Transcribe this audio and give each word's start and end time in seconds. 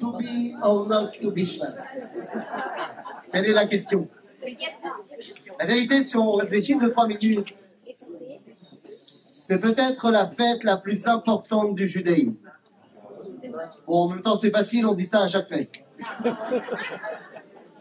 To 0.00 0.12
be 0.18 0.54
or 0.62 0.86
not 0.86 1.12
to 1.20 1.30
be 1.30 1.44
Shvat 1.44 1.74
Quelle 3.32 3.46
est 3.46 3.52
la 3.52 3.66
question? 3.66 4.08
La 5.58 5.66
vérité, 5.66 6.04
si 6.04 6.16
on 6.16 6.32
réfléchit 6.32 6.76
deux, 6.76 6.90
trois 6.90 7.06
minutes, 7.06 7.54
c'est 9.46 9.60
peut-être 9.60 10.10
la 10.10 10.26
fête 10.26 10.64
la 10.64 10.76
plus 10.76 11.06
importante 11.06 11.74
du 11.74 11.88
judaïsme. 11.88 12.36
Bon, 13.86 14.04
en 14.04 14.08
même 14.08 14.22
temps, 14.22 14.36
c'est 14.38 14.50
facile, 14.50 14.86
on 14.86 14.94
dit 14.94 15.04
ça 15.04 15.22
à 15.22 15.28
chaque 15.28 15.48
fête. 15.48 15.70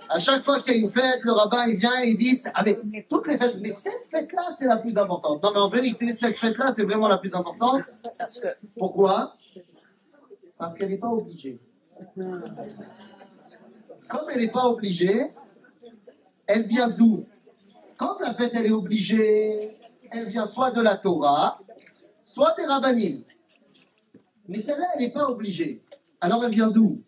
À 0.09 0.19
chaque 0.19 0.43
fois 0.43 0.59
qu'il 0.59 0.73
y 0.73 0.75
a 0.75 0.79
une 0.79 0.89
fête, 0.89 1.19
le 1.23 1.31
rabbin 1.31 1.65
il 1.67 1.77
vient 1.77 2.03
et 2.03 2.09
il 2.09 2.17
dit 2.17 2.41
avec 2.53 2.79
toutes 3.07 3.27
les 3.27 3.37
fêtes, 3.37 3.57
mais 3.61 3.71
cette 3.71 4.07
fête-là, 4.11 4.53
c'est 4.57 4.65
la 4.65 4.77
plus 4.77 4.97
importante. 4.97 5.41
Non, 5.41 5.51
mais 5.53 5.59
en 5.59 5.69
vérité, 5.69 6.13
cette 6.13 6.37
fête-là, 6.37 6.73
c'est 6.73 6.83
vraiment 6.83 7.07
la 7.07 7.17
plus 7.17 7.33
importante. 7.33 7.83
Pourquoi? 8.77 9.33
Parce 10.57 10.75
qu'elle 10.75 10.89
n'est 10.89 10.97
pas 10.97 11.09
obligée. 11.09 11.59
Comme 14.07 14.29
elle 14.31 14.41
n'est 14.41 14.51
pas 14.51 14.67
obligée, 14.67 15.31
elle 16.47 16.63
vient 16.63 16.89
d'où? 16.89 17.25
Quand 17.97 18.19
la 18.19 18.33
fête, 18.33 18.51
elle 18.55 18.65
est 18.65 18.71
obligée, 18.71 19.77
elle 20.11 20.27
vient 20.27 20.45
soit 20.45 20.71
de 20.71 20.81
la 20.81 20.97
Torah, 20.97 21.59
soit 22.23 22.53
des 22.57 22.65
rabbinim. 22.65 23.23
Mais 24.47 24.61
celle-là, 24.61 24.87
elle 24.95 25.01
n'est 25.01 25.11
pas 25.11 25.27
obligée. 25.29 25.81
Alors 26.19 26.43
elle 26.43 26.51
vient 26.51 26.69
d'où? 26.69 27.01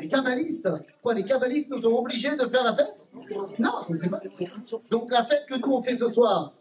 Les 0.00 0.08
kabbalistes. 0.08 0.68
Quoi, 1.02 1.14
les 1.14 1.24
kabbalistes 1.24 1.70
nous 1.70 1.84
ont 1.86 1.98
obligés 1.98 2.36
de 2.36 2.46
faire 2.46 2.64
la 2.64 2.74
fête? 2.74 2.94
Non, 3.58 3.84
pas. 4.10 4.20
Donc 4.90 5.10
la 5.10 5.24
fête 5.24 5.46
que 5.46 5.56
nous 5.58 5.72
on 5.72 5.82
fait 5.82 5.96
ce 5.96 6.10
soir, 6.12 6.54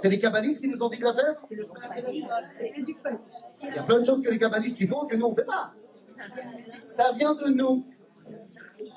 c'est 0.00 0.08
les 0.08 0.18
kabbalistes 0.18 0.60
qui 0.60 0.68
nous 0.68 0.80
ont 0.82 0.88
dit 0.88 0.98
de 0.98 1.04
la 1.04 1.14
faire 1.14 1.34
Il 1.50 2.26
y 3.74 3.78
a 3.78 3.82
plein 3.82 4.00
de 4.00 4.04
choses 4.04 4.22
que 4.22 4.30
les 4.30 4.38
kabbalistes 4.38 4.76
qui 4.76 4.86
font 4.86 5.06
que 5.06 5.16
nous 5.16 5.26
on 5.26 5.30
ne 5.30 5.34
fait 5.34 5.44
pas. 5.44 5.74
Ça 6.88 7.12
vient 7.12 7.34
de 7.34 7.48
nous. 7.50 7.84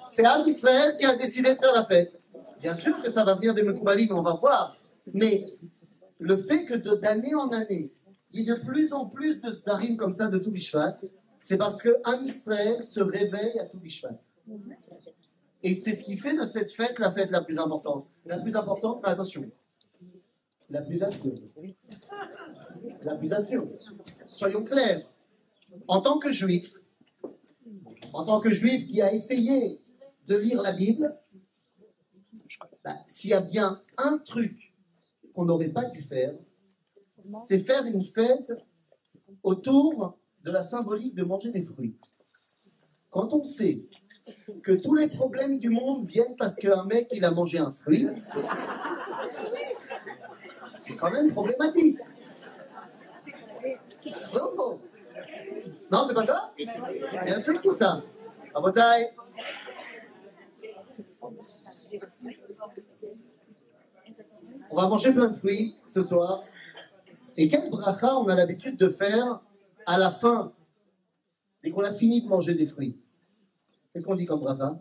C'est 0.10 0.26
Am 0.26 0.48
Israël 0.48 0.96
qui 0.98 1.06
a 1.06 1.16
décidé 1.16 1.54
de 1.56 1.60
faire 1.60 1.74
la 1.74 1.84
fête. 1.84 2.20
Bien 2.60 2.74
sûr 2.74 3.02
que 3.02 3.12
ça 3.12 3.24
va 3.24 3.36
venir 3.36 3.54
des 3.54 3.64
Mekoubalim, 3.64 4.12
on 4.12 4.22
va 4.22 4.36
voir. 4.36 4.78
Mais 5.14 5.46
le 6.20 6.38
fait 6.38 6.64
que 6.66 6.76
d'année 6.76 7.36
en 7.36 7.50
année, 7.50 7.92
il 8.32 8.42
y 8.42 8.50
ait 8.50 8.54
de 8.54 8.60
plus 8.60 8.92
en 8.94 9.06
plus 9.06 9.42
de 9.42 9.52
Sdarim 9.52 9.98
comme 9.98 10.14
ça 10.14 10.28
de 10.28 10.40
tout 10.40 10.52
c'est 11.40 11.58
parce 11.58 11.80
que 11.80 11.90
Am 12.04 12.24
Israël 12.24 12.82
se 12.82 13.00
réveille 13.00 13.60
à 13.60 13.66
tout 13.66 13.80
Et 15.62 15.76
c'est 15.76 15.96
ce 15.96 16.04
qui 16.04 16.18
fait 16.18 16.36
de 16.36 16.42
cette 16.42 16.72
fête 16.72 16.98
la 16.98 17.12
fête 17.12 17.30
la 17.30 17.42
plus 17.42 17.60
importante. 17.60 18.08
La 18.26 18.40
plus 18.40 18.56
importante, 18.56 19.02
mais 19.04 19.10
attention, 19.10 19.44
la 20.70 20.82
plus 20.82 21.02
absurde. 21.04 21.42
La 23.04 23.16
plus 23.16 23.32
absurde. 23.34 23.78
Soyons 24.28 24.64
clairs. 24.64 25.02
En 25.88 26.02
tant 26.02 26.20
que 26.20 26.32
juif, 26.32 26.74
en 28.14 28.26
tant 28.26 28.40
que 28.40 28.54
juif 28.54 28.88
qui 28.88 29.02
a 29.02 29.14
essayé 29.14 29.82
de 30.28 30.38
lire 30.38 30.62
la 30.62 30.72
Bible, 30.72 31.18
bah, 32.84 32.98
s'il 33.08 33.32
y 33.32 33.34
a 33.34 33.42
bien 33.42 33.82
un 33.98 34.18
truc 34.20 34.74
qu'on 35.34 35.46
n'aurait 35.46 35.70
pas 35.70 35.86
dû 35.86 36.02
faire, 36.02 36.34
c'est 37.48 37.60
faire 37.60 37.86
une 37.86 38.04
fête 38.04 38.54
autour 39.44 40.18
de 40.44 40.52
la 40.52 40.64
symbolique 40.64 41.16
de 41.16 41.24
manger 41.24 41.52
des 41.52 41.62
fruits. 41.62 41.98
Quand 43.10 43.34
on 43.34 43.44
sait 43.44 43.86
que 44.62 44.74
tous 44.74 44.94
les 44.96 45.08
problèmes 45.08 45.58
du 45.58 45.70
monde 45.70 46.06
viennent 46.06 46.36
parce 46.38 46.56
qu'un 46.56 46.86
mec, 46.86 47.10
il 47.14 47.24
a 47.26 47.32
mangé 47.32 47.58
un 47.58 47.72
fruit, 47.72 48.08
c'est 50.86 50.96
quand 50.96 51.12
même 51.12 51.32
problématique. 51.32 52.00
Non, 54.34 54.80
non 55.92 56.06
c'est 56.08 56.14
pas 56.14 56.26
ça 56.26 56.54
Bien 57.26 57.42
sûr 57.42 57.60
que 57.60 57.74
ça. 57.74 58.04
À 58.54 58.60
votre 58.60 58.76
taille. 58.76 59.12
On 64.70 64.76
va 64.76 64.88
manger 64.88 65.12
plein 65.12 65.28
de 65.28 65.36
fruits 65.36 65.76
ce 65.94 66.02
soir. 66.02 66.44
Et 67.38 67.48
quel 67.48 67.70
bracha 67.70 68.16
on 68.18 68.28
a 68.28 68.36
l'habitude 68.36 68.78
de 68.78 68.88
faire 68.88 69.42
à 69.86 69.98
la 69.98 70.12
fin, 70.12 70.54
dès 71.64 71.72
qu'on 71.72 71.84
a 71.84 71.94
fini 71.94 72.22
de 72.22 72.30
manger 72.30 72.54
des 72.54 72.66
fruits? 72.66 73.02
Qu'est-ce 73.92 74.06
qu'on 74.06 74.16
dit 74.16 74.26
comme 74.26 74.42
bracha? 74.42 74.78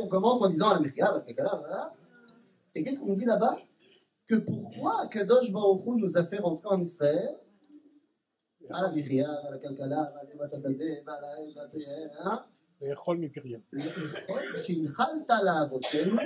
on 0.00 0.08
commence 0.08 0.42
en 0.42 0.48
disant 0.48 0.82
Et 2.74 2.84
qu'est-ce 2.84 3.00
qu'on 3.00 3.14
dit 3.14 3.24
là-bas 3.24 3.56
Que 4.26 4.36
pourquoi 4.36 5.06
Kadosh 5.08 5.50
Baruch 5.50 5.86
nous 5.86 6.16
a 6.16 6.24
fait 6.24 6.38
rentrer 6.38 6.68
en 6.68 6.80
Israël 6.80 7.36
על 8.70 8.84
המחיה, 8.84 9.28
ועל 9.44 9.54
הכלכלה, 9.54 10.04
ועל 10.14 10.26
ליבת 10.32 10.54
השדה, 10.54 10.84
ועל 11.06 11.24
האש 11.24 11.56
והפריה. 11.56 12.36
לאכול 12.82 13.16
מפריה. 13.16 13.58
שהנחלת 14.62 15.30
לאבותינו, 15.44 16.22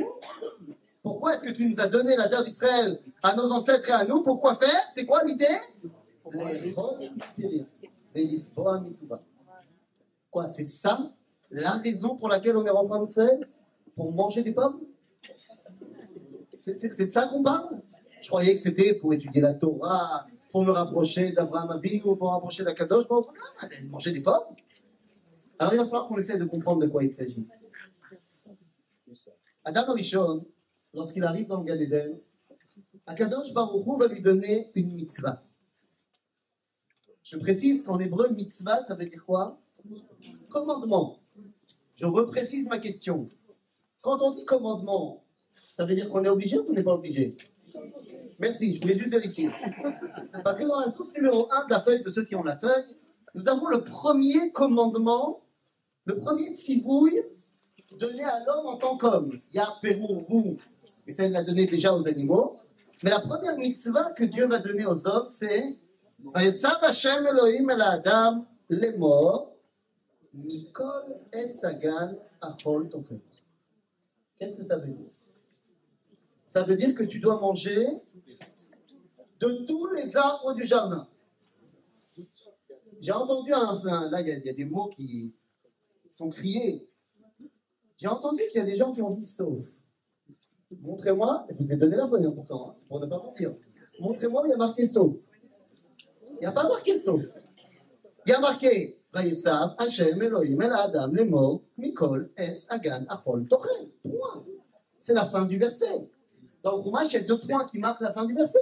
pourquoi 1.02 1.34
est-ce 1.34 1.44
que 1.44 1.50
tu 1.50 1.68
nous 1.68 1.80
as 1.80 1.88
donné 1.88 2.16
la 2.16 2.28
terre 2.28 2.44
d'Israël 2.44 3.00
à 3.22 3.34
nos 3.34 3.50
ancêtres 3.50 3.88
et 3.88 3.92
à 3.92 4.04
nous 4.04 4.22
Pourquoi 4.22 4.54
faire 4.54 4.82
C'est 4.94 5.04
quoi 5.04 5.24
l'idée 5.24 5.58
C'est 10.49 10.65
ça 10.65 11.13
la 11.49 11.71
raison 11.71 12.15
pour 12.17 12.29
laquelle 12.29 12.57
on 12.57 12.65
est 12.65 12.69
en 12.69 13.03
Israël 13.03 13.47
Pour 13.95 14.11
manger 14.11 14.43
des 14.43 14.51
pommes? 14.51 14.81
C'est 16.75 17.05
de 17.05 17.11
ça 17.11 17.27
qu'on 17.27 17.43
parle? 17.43 17.81
Je 18.21 18.27
croyais 18.27 18.53
que 18.53 18.59
c'était 18.59 18.93
pour 18.93 19.13
étudier 19.13 19.41
la 19.41 19.53
Torah, 19.53 20.27
pour 20.51 20.63
me 20.63 20.71
rapprocher 20.71 21.31
d'Abraham 21.31 21.71
Abin 21.71 21.99
ou 22.03 22.15
pour 22.15 22.27
me 22.27 22.33
rapprocher 22.33 22.63
d'Akadosh, 22.63 23.07
pour 23.07 23.33
manger 23.89 24.11
des 24.11 24.21
pommes. 24.21 24.55
Alors 25.59 25.73
il 25.73 25.77
va 25.77 25.85
falloir 25.85 26.07
qu'on 26.07 26.17
essaie 26.17 26.37
de 26.37 26.45
comprendre 26.45 26.81
de 26.81 26.87
quoi 26.87 27.03
il 27.03 27.13
s'agit. 27.13 27.47
Adam 29.63 29.89
Arishon, 29.89 30.39
lorsqu'il 30.93 31.23
arrive 31.23 31.47
dans 31.47 31.59
le 31.61 31.65
Gan 31.65 31.79
Eden, 31.79 32.19
Akadosh 33.05 33.53
Baruch 33.53 33.99
va 33.99 34.07
lui 34.07 34.21
donner 34.21 34.71
une 34.75 34.93
mitzvah. 34.93 35.43
Je 37.23 37.37
précise 37.37 37.83
qu'en 37.83 37.99
hébreu, 37.99 38.29
mitzvah, 38.29 38.81
ça 38.81 38.95
veut 38.95 39.05
dire 39.05 39.25
quoi? 39.25 39.59
Commandement. 40.49 41.19
Je 41.95 42.05
reprécise 42.05 42.67
ma 42.67 42.79
question. 42.79 43.29
Quand 44.01 44.21
on 44.21 44.31
dit 44.31 44.45
commandement, 44.45 45.23
ça 45.75 45.85
veut 45.85 45.95
dire 45.95 46.09
qu'on 46.09 46.23
est 46.23 46.29
obligé 46.29 46.57
ou 46.57 46.63
qu'on 46.63 46.73
n'est 46.73 46.83
pas 46.83 46.93
obligé? 46.93 47.35
Merci, 48.39 48.75
je 48.75 48.81
voulais 48.81 48.97
juste 48.97 49.11
vérifier. 49.11 49.49
Parce 50.43 50.59
que 50.59 50.63
dans 50.63 50.79
la 50.79 50.91
source 50.91 51.09
numéro 51.15 51.51
1 51.51 51.65
de 51.65 51.71
la 51.71 51.81
feuille 51.81 52.03
de 52.03 52.09
ceux 52.09 52.23
qui 52.23 52.35
ont 52.35 52.43
la 52.43 52.55
feuille, 52.55 52.85
nous 53.35 53.49
avons 53.49 53.67
le 53.67 53.83
premier 53.83 54.51
commandement, 54.51 55.41
le 56.05 56.17
premier 56.17 56.53
tsibouille 56.53 57.21
donné 57.99 58.23
à 58.23 58.43
l'homme 58.45 58.67
en 58.67 58.77
tant 58.77 58.97
qu'homme. 58.97 59.39
Ya 59.53 59.67
Pérou, 59.81 60.19
vous, 60.27 60.57
et 61.05 61.13
ça 61.13 61.25
il 61.25 61.31
l'a 61.31 61.43
donné 61.43 61.65
déjà 61.65 61.95
aux 61.95 62.07
animaux. 62.07 62.57
Mais 63.03 63.09
la 63.09 63.19
première 63.19 63.57
mitzvah 63.57 64.11
que 64.11 64.23
Dieu 64.23 64.47
va 64.47 64.59
donner 64.59 64.85
aux 64.85 65.05
hommes, 65.07 65.27
c'est 65.29 65.77
Adam 66.33 68.45
lemor 68.69 69.56
mikol 70.37 71.19
et 71.33 71.51
sagan 71.51 72.15
achol 72.41 72.89
Qu'est-ce 74.35 74.55
que 74.55 74.63
ça 74.63 74.77
veut 74.77 74.93
dire? 74.93 75.09
Ça 76.47 76.63
veut 76.63 76.77
dire 76.77 76.93
que 76.93 77.03
tu 77.03 77.19
dois 77.19 77.39
manger 77.39 77.87
de 79.39 79.65
tous 79.65 79.87
les 79.87 80.15
arbres 80.15 80.53
du 80.53 80.63
jardin. 80.63 81.07
J'ai 82.99 83.11
entendu 83.11 83.53
un, 83.53 84.09
là 84.09 84.21
il 84.21 84.45
y, 84.45 84.49
a 84.49 84.53
des 84.53 84.65
mots 84.65 84.89
qui 84.89 85.35
sont 86.09 86.29
criés. 86.29 86.89
J'ai 87.97 88.07
entendu 88.07 88.41
qu'il 88.49 88.59
y 88.59 88.63
a 88.63 88.65
des 88.65 88.75
gens 88.75 88.91
qui 88.91 89.01
ont 89.01 89.11
dit 89.11 89.25
sauf. 89.25 89.65
Montrez-moi, 90.81 91.47
je 91.49 91.63
vous 91.63 91.71
ai 91.71 91.77
donné 91.77 91.95
la 91.95 92.07
feuille 92.07 92.27
pourtant, 92.33 92.71
hein, 92.71 92.75
pour 92.87 92.99
ne 92.99 93.05
pas 93.05 93.17
mentir. 93.17 93.55
Montrez-moi 93.99 94.43
il 94.45 94.49
y 94.51 94.53
a 94.53 94.57
marqué 94.57 94.87
sauf. 94.87 95.15
Il 96.29 96.39
n'y 96.39 96.45
a 96.45 96.51
pas 96.51 96.67
marqué 96.67 96.99
sauf. 96.99 97.21
Il 98.25 98.29
y 98.29 98.33
a 98.33 98.39
marqué 98.39 98.96
C'est 104.99 105.13
la 105.13 105.25
fin 105.25 105.45
du 105.45 105.57
verset. 105.57 106.09
Dans 106.63 106.77
le 106.77 106.83
Chumash, 106.83 107.07
il 107.09 107.13
y 107.13 107.17
a 107.17 107.21
deux 107.21 107.37
points 107.37 107.65
qui 107.65 107.79
marquent 107.79 108.01
la 108.01 108.11
fin 108.11 108.25
du 108.25 108.33
verset. 108.33 108.59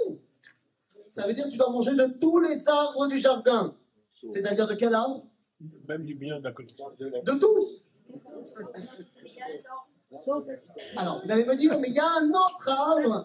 Ça 1.10 1.26
veut 1.26 1.34
dire 1.34 1.46
que 1.46 1.50
tu 1.50 1.56
dois 1.56 1.70
manger 1.70 1.94
de 1.94 2.06
tous 2.20 2.40
les 2.40 2.66
arbres 2.68 3.06
du 3.08 3.18
jardin. 3.18 3.74
C'est-à-dire 4.32 4.66
de 4.66 4.74
quel 4.74 4.94
arbre 4.94 5.26
Même 5.88 6.04
du 6.04 6.14
bien 6.14 6.40
de 6.40 6.48
De 6.48 7.38
tous. 7.38 7.82
Alors, 10.96 11.22
vous 11.24 11.32
allez 11.32 11.44
me 11.44 11.56
dire, 11.56 11.78
mais 11.78 11.88
il 11.88 11.94
y 11.94 11.98
a 11.98 12.08
un 12.08 12.28
autre 12.30 12.68
arbre. 12.68 13.18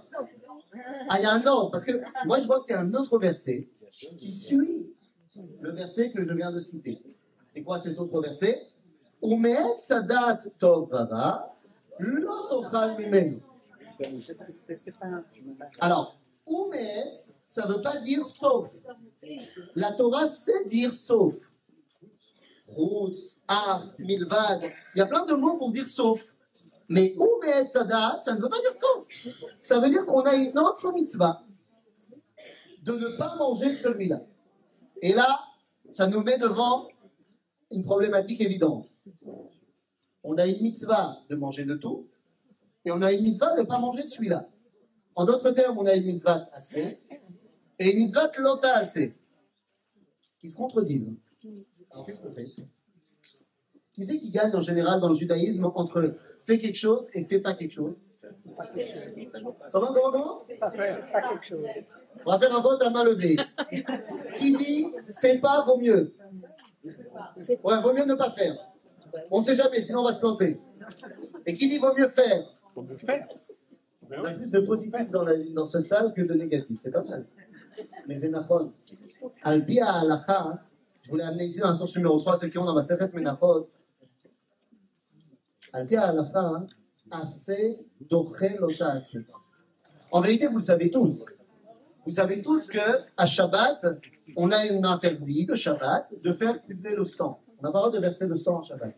Ah, 1.10 1.20
il 1.20 1.24
y 1.24 1.26
a 1.26 1.32
un 1.32 1.46
autre. 1.46 1.72
Parce 1.72 1.86
que 1.86 2.02
moi, 2.26 2.40
je 2.40 2.46
vois 2.46 2.64
qu'il 2.64 2.72
y 2.72 2.74
a 2.76 2.82
un 2.82 2.94
autre 2.94 3.18
verset 3.20 3.70
qui 3.92 4.32
suit 4.32 4.94
le 5.62 5.72
verset 5.72 6.12
que 6.12 6.26
je 6.26 6.34
viens 6.34 6.52
de 6.52 6.60
citer. 6.60 7.02
Quoi 7.72 7.80
cet 7.80 7.98
autre 7.98 8.20
verset 8.20 8.68
sadat 9.80 10.40
tovava. 10.60 11.56
Alors, 15.80 16.18
Oumet, 16.46 17.14
ça 17.46 17.66
ne 17.66 17.74
veut 17.74 17.82
pas 17.82 17.96
dire 18.02 18.26
sauf. 18.26 18.68
La 19.74 19.94
Torah 19.94 20.28
sait 20.28 20.66
dire 20.66 20.94
sauf. 20.94 21.36
Routz, 22.68 23.38
Ar, 23.48 23.88
Milvad, 23.98 24.64
il 24.94 25.00
y 25.00 25.02
a 25.02 25.06
plein 25.06 25.26
de 25.26 25.34
mots 25.34 25.56
pour 25.56 25.72
dire 25.72 25.88
sauf. 25.88 26.22
Mais 26.90 27.16
Sadat, 27.70 28.20
ça 28.22 28.36
ne 28.36 28.42
veut 28.42 28.50
pas 28.50 28.60
dire 28.60 28.74
sauf. 28.74 29.08
Ça 29.62 29.80
veut 29.80 29.90
dire 29.90 30.06
qu'on 30.06 30.24
a 30.24 30.36
une 30.36 30.60
autre 30.60 30.92
mitzvah 30.92 31.42
de 32.84 32.92
ne 32.98 33.18
pas 33.18 33.38
manger 33.38 33.78
celui-là. 33.78 34.20
Et 35.02 35.14
là, 35.14 35.40
ça 35.90 36.08
nous 36.08 36.22
met 36.22 36.38
devant 36.38 36.91
une 37.72 37.84
problématique 37.84 38.42
évidente. 38.42 38.90
On 40.24 40.38
a 40.38 40.46
une 40.46 40.62
mitzvah 40.62 41.18
de 41.30 41.36
manger 41.36 41.66
de 41.66 41.76
tout, 41.76 42.08
et 42.86 42.92
on 42.92 43.02
a 43.02 43.12
une 43.12 43.24
mitzvah 43.24 43.56
de 43.56 43.62
ne 43.62 43.66
pas 43.66 43.80
manger 43.80 44.04
celui-là. 44.04 44.48
En 45.16 45.26
d'autres 45.26 45.52
termes, 45.52 45.78
on 45.78 45.86
a 45.86 45.96
une 45.96 46.06
mitzvah 46.06 46.50
assez 46.54 46.98
et 47.80 47.92
une 47.92 48.00
mitzvah 48.06 48.32
lota 48.38 48.76
assez, 48.76 49.16
qui 50.40 50.50
se 50.50 50.56
contredisent. 50.56 51.14
Alors 51.90 52.06
qu'est-ce 52.06 52.20
qu'on 52.20 52.32
fait? 52.32 52.46
Qui 53.94 54.04
c'est 54.04 54.18
qui 54.20 54.32
gagne 54.32 54.56
en 54.56 54.62
général 54.62 55.02
dans 55.02 55.10
le 55.10 55.16
judaïsme 55.16 55.66
entre 55.66 56.14
fait 56.46 56.60
quelque 56.60 56.78
chose 56.78 57.08
et 57.14 57.26
fait 57.26 57.40
pas 57.40 57.54
quelque 57.54 57.74
chose? 57.74 57.96
Comment, 59.72 59.94
comment, 59.94 60.12
comment? 60.12 60.40
Pas 60.60 60.72
quelque 60.72 61.46
chose. 61.46 61.66
On 62.26 62.32
va 62.32 62.38
faire 62.38 62.56
un 62.56 62.62
vote 62.62 62.82
à 62.84 62.90
main 62.90 63.04
levée. 63.04 63.38
Qui 64.38 64.56
dit 64.56 64.86
fais 65.20 65.38
pas 65.40 65.66
vaut 65.66 65.78
mieux? 65.78 66.14
Ouais, 66.84 67.82
vaut 67.82 67.94
mieux 67.94 68.06
ne 68.06 68.16
pas 68.16 68.32
faire. 68.32 68.56
On 69.30 69.40
ne 69.40 69.46
sait 69.46 69.56
jamais, 69.56 69.84
sinon 69.84 70.02
on 70.02 70.06
va 70.06 70.14
se 70.14 70.20
planter. 70.20 70.60
Et 71.46 71.54
qui 71.54 71.70
dit 71.70 71.78
vaut 71.78 71.94
mieux 71.94 72.08
faire 72.08 72.52
On 72.76 72.84
peut 72.84 72.98
faire. 72.98 73.28
On 74.10 74.24
a 74.24 74.34
plus 74.34 74.50
de 74.50 74.60
positifs 74.60 75.12
dans, 75.12 75.24
la, 75.24 75.38
dans 75.38 75.66
cette 75.66 75.86
salle 75.86 76.14
que 76.14 76.22
de 76.22 76.34
négatifs. 76.34 76.80
C'est 76.82 76.92
pas 76.92 77.04
mal. 77.04 77.26
Mais 78.08 78.20
Zenachon, 78.20 78.74
Alpi 79.44 79.80
à 79.80 80.00
Alacha, 80.00 80.42
hein. 80.42 80.60
je 81.04 81.10
voulais 81.10 81.24
amener 81.24 81.46
ici 81.46 81.60
dans 81.60 81.70
la 81.70 81.76
source 81.76 81.96
numéro 81.96 82.20
3, 82.20 82.38
ceux 82.38 82.50
qui 82.50 82.58
ont 82.58 82.66
dans 82.66 82.74
ma 82.74 82.84
Sefet 82.84 83.10
Menachot. 83.14 83.70
Alpi 85.74 85.96
à 85.96 86.10
Alacha, 86.10 86.40
hein, 86.40 86.68
assez 87.10 87.80
lota 88.10 88.92
assez. 88.92 89.26
En 90.12 90.22
vérité, 90.22 90.48
vous 90.48 90.58
le 90.58 90.64
savez 90.64 90.90
tous. 90.90 91.24
Vous 92.06 92.16
savez 92.16 92.42
tous 92.42 92.68
que 92.68 93.00
à 93.16 93.26
Shabbat, 93.26 93.86
on 94.36 94.52
a 94.52 94.58
un 94.58 94.84
interdit 94.84 95.46
de 95.46 95.54
Shabbat 95.54 96.10
de 96.22 96.32
faire 96.32 96.62
couler 96.62 96.96
le 96.96 97.06
sang. 97.06 97.42
On 97.60 97.64
n'a 97.64 97.72
pas 97.72 97.78
le 97.80 97.90
droit 97.90 97.92
de 97.92 98.00
verser 98.00 98.26
le 98.26 98.36
sang 98.36 98.60
à 98.60 98.64
Shabbat. 98.64 98.96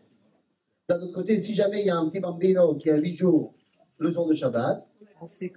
D'un 0.88 1.00
autre 1.00 1.12
côté, 1.12 1.40
si 1.40 1.54
jamais 1.54 1.80
il 1.80 1.86
y 1.86 1.90
a 1.90 1.96
un 1.96 2.08
petit 2.08 2.20
bambino 2.20 2.74
qui 2.76 2.90
a 2.90 2.96
8 2.96 3.16
jours 3.16 3.54
le 3.98 4.10
jour 4.10 4.26
de 4.26 4.34
Shabbat, 4.34 4.86
On 5.20 5.28
fait 5.28 5.50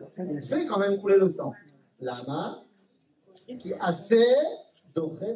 quand 0.65 0.79
même 0.79 0.97
couler 0.99 1.17
le 1.17 1.29
sang. 1.29 1.53
Lama, 1.99 2.63
qui 3.59 3.73
assez 3.73 4.23
assez. 5.01 5.35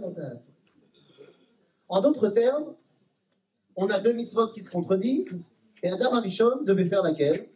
En 1.87 2.01
d'autres 2.01 2.29
termes, 2.29 2.75
on 3.75 3.87
a 3.89 3.99
deux 3.99 4.13
mitzvot 4.13 4.47
qui 4.49 4.61
se 4.61 4.69
contredisent, 4.69 5.39
et 5.83 5.89
Adam 5.89 6.13
Arishon 6.13 6.61
devait 6.63 6.85
faire 6.85 7.01
laquelle? 7.01 7.49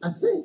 Assez. 0.00 0.40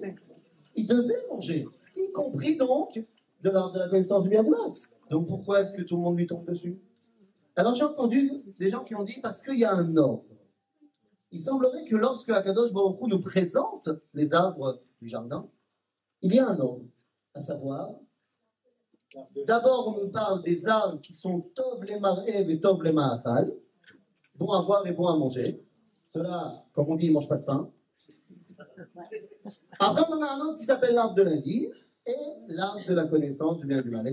Il 0.75 0.87
devait 0.87 1.25
manger, 1.29 1.67
y 1.95 2.11
compris 2.11 2.57
donc 2.57 3.01
de 3.41 3.49
la, 3.49 3.69
de 3.69 3.79
la 3.79 3.89
connaissance 3.89 4.23
du 4.23 4.29
bien 4.29 4.43
du 4.43 4.49
mal. 4.49 4.71
Donc 5.09 5.27
pourquoi 5.27 5.61
est-ce 5.61 5.73
que 5.73 5.81
tout 5.81 5.95
le 5.95 6.01
monde 6.01 6.17
lui 6.17 6.27
tombe 6.27 6.45
dessus? 6.45 6.79
Alors 7.55 7.75
j'ai 7.75 7.83
entendu 7.83 8.31
des 8.57 8.69
gens 8.69 8.83
qui 8.83 8.95
ont 8.95 9.03
dit 9.03 9.19
parce 9.21 9.43
qu'il 9.43 9.59
y 9.59 9.65
a 9.65 9.73
un 9.73 9.95
ordre. 9.97 10.23
Il 11.31 11.39
semblerait 11.39 11.85
que 11.85 11.95
lorsque 11.95 12.29
Akadosh 12.29 12.73
Baruch 12.73 12.99
nous 13.07 13.21
présente 13.21 13.89
les 14.13 14.33
arbres 14.33 14.81
du 15.01 15.07
jardin, 15.07 15.49
il 16.21 16.35
y 16.35 16.39
a 16.39 16.47
un 16.47 16.59
ordre, 16.59 16.85
à 17.33 17.41
savoir, 17.41 17.89
d'abord 19.45 19.95
on 19.95 20.03
nous 20.05 20.11
parle 20.11 20.43
des 20.43 20.67
arbres 20.67 21.01
qui 21.01 21.13
sont 21.13 21.41
Tov 21.55 21.83
les 21.83 21.99
et 22.27 22.59
Tov 22.59 22.83
les 22.83 22.91
ma'achal, 22.91 23.45
bons 24.35 24.51
à 24.51 24.61
voir 24.61 24.85
et 24.85 24.91
bons 24.91 25.07
à 25.07 25.17
manger. 25.17 25.63
Cela, 26.13 26.51
comme 26.73 26.89
on 26.89 26.95
dit, 26.95 27.07
ne 27.07 27.13
mangent 27.13 27.29
pas 27.29 27.37
de 27.37 27.45
pain. 27.45 27.71
Après, 29.79 30.03
on 30.09 30.21
a 30.21 30.31
un 30.31 30.39
autre 30.41 30.57
qui 30.57 30.65
s'appelle 30.65 30.95
l'arbre 30.95 31.15
de 31.15 31.21
la 31.21 31.37
vie 31.37 31.71
et 32.05 32.15
l'arbre 32.47 32.87
de 32.87 32.93
la 32.93 33.05
connaissance 33.05 33.57
du 33.59 33.65
bien 33.67 33.79
et 33.79 33.83
du 33.83 33.89
mal. 33.89 34.07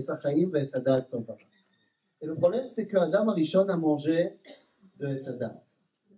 Et 2.21 2.25
le 2.25 2.35
problème, 2.35 2.67
c'est 2.67 2.85
que 2.87 2.97
Adam 2.97 3.29
Arishon 3.29 3.67
a 3.69 3.77
mangé 3.77 4.37
de 4.99 5.07
Etzadat. 5.07 5.63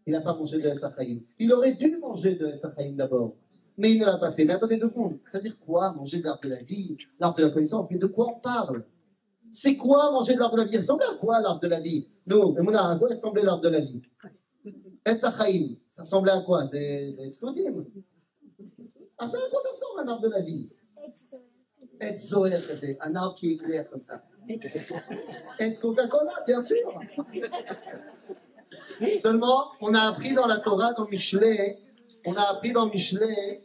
Il 0.06 0.14
n'a 0.14 0.22
pas 0.22 0.34
mangé 0.34 0.58
de 0.58 0.68
Etzachaim. 0.68 1.20
Il 1.38 1.54
aurait 1.54 1.76
dû 1.76 1.98
manger 1.98 2.36
de 2.36 2.48
Etzachaim 2.48 2.94
d'abord. 2.94 3.36
Mais 3.78 3.94
il 3.94 4.00
ne 4.00 4.06
l'a 4.06 4.18
pas 4.18 4.32
fait. 4.32 4.44
Mais 4.46 4.54
attendez 4.54 4.78
deux 4.78 4.90
secondes. 4.90 5.20
Ça 5.28 5.38
veut 5.38 5.44
dire 5.44 5.58
quoi, 5.60 5.94
manger 5.94 6.20
de 6.20 6.26
l'arbre 6.26 6.44
de 6.44 6.50
la 6.50 6.62
vie, 6.62 6.98
l'arbre 7.20 7.38
de 7.38 7.44
la 7.44 7.50
connaissance? 7.52 7.88
Mais 7.90 7.98
de 7.98 8.08
quoi 8.08 8.28
on 8.36 8.40
parle? 8.40 8.84
C'est 9.52 9.76
quoi 9.76 10.12
manger 10.12 10.34
de 10.36 10.40
l'arbre 10.40 10.56
de 10.56 10.62
la 10.62 10.68
vie? 10.68 10.76
Il 10.76 10.80
ressemble 10.80 11.04
à 11.04 11.16
quoi 11.16 11.40
l'arbre 11.40 11.62
de 11.62 11.68
la 11.68 11.80
vie? 11.80 12.10
Nous, 12.26 12.56
à 12.74 12.96
quoi 12.98 13.10
ressemblait 13.10 13.44
l'arbre 13.44 13.64
de 13.64 13.70
la 13.70 13.80
vie? 13.80 14.02
Etzachaim, 15.06 15.76
ça 15.92 16.02
ressemblait 16.02 16.32
à 16.32 16.42
quoi? 16.42 16.68
C'est 16.68 17.16
Etzkodim. 17.20 17.86
Ah, 19.18 19.28
ça, 19.28 19.38
à 19.38 19.50
quoi 19.50 19.62
ça 19.64 19.70
ressemble 19.70 20.02
un 20.02 20.08
arbre 20.08 20.24
de 20.24 20.30
la 20.30 20.42
vie? 20.42 20.74
Etzoer, 22.02 22.60
c'est 22.80 22.98
un 23.00 23.16
arbre 23.16 23.36
qui 23.36 23.54
éclaire 23.54 23.90
comme 23.90 24.02
ça. 24.02 24.24
Et 24.50 25.74
Coca-Cola, 25.74 26.34
bien 26.48 26.62
sûr. 26.62 26.78
Seulement, 29.20 29.72
on 29.82 29.94
a 29.94 30.02
appris 30.02 30.34
dans 30.34 30.48
la 30.48 30.58
Torah, 30.58 30.94
dans 30.94 31.08
Michelet, 31.08 31.78
on 32.26 32.34
a 32.34 32.42
appris 32.52 32.72
dans 32.72 32.88
Michelet 32.88 33.64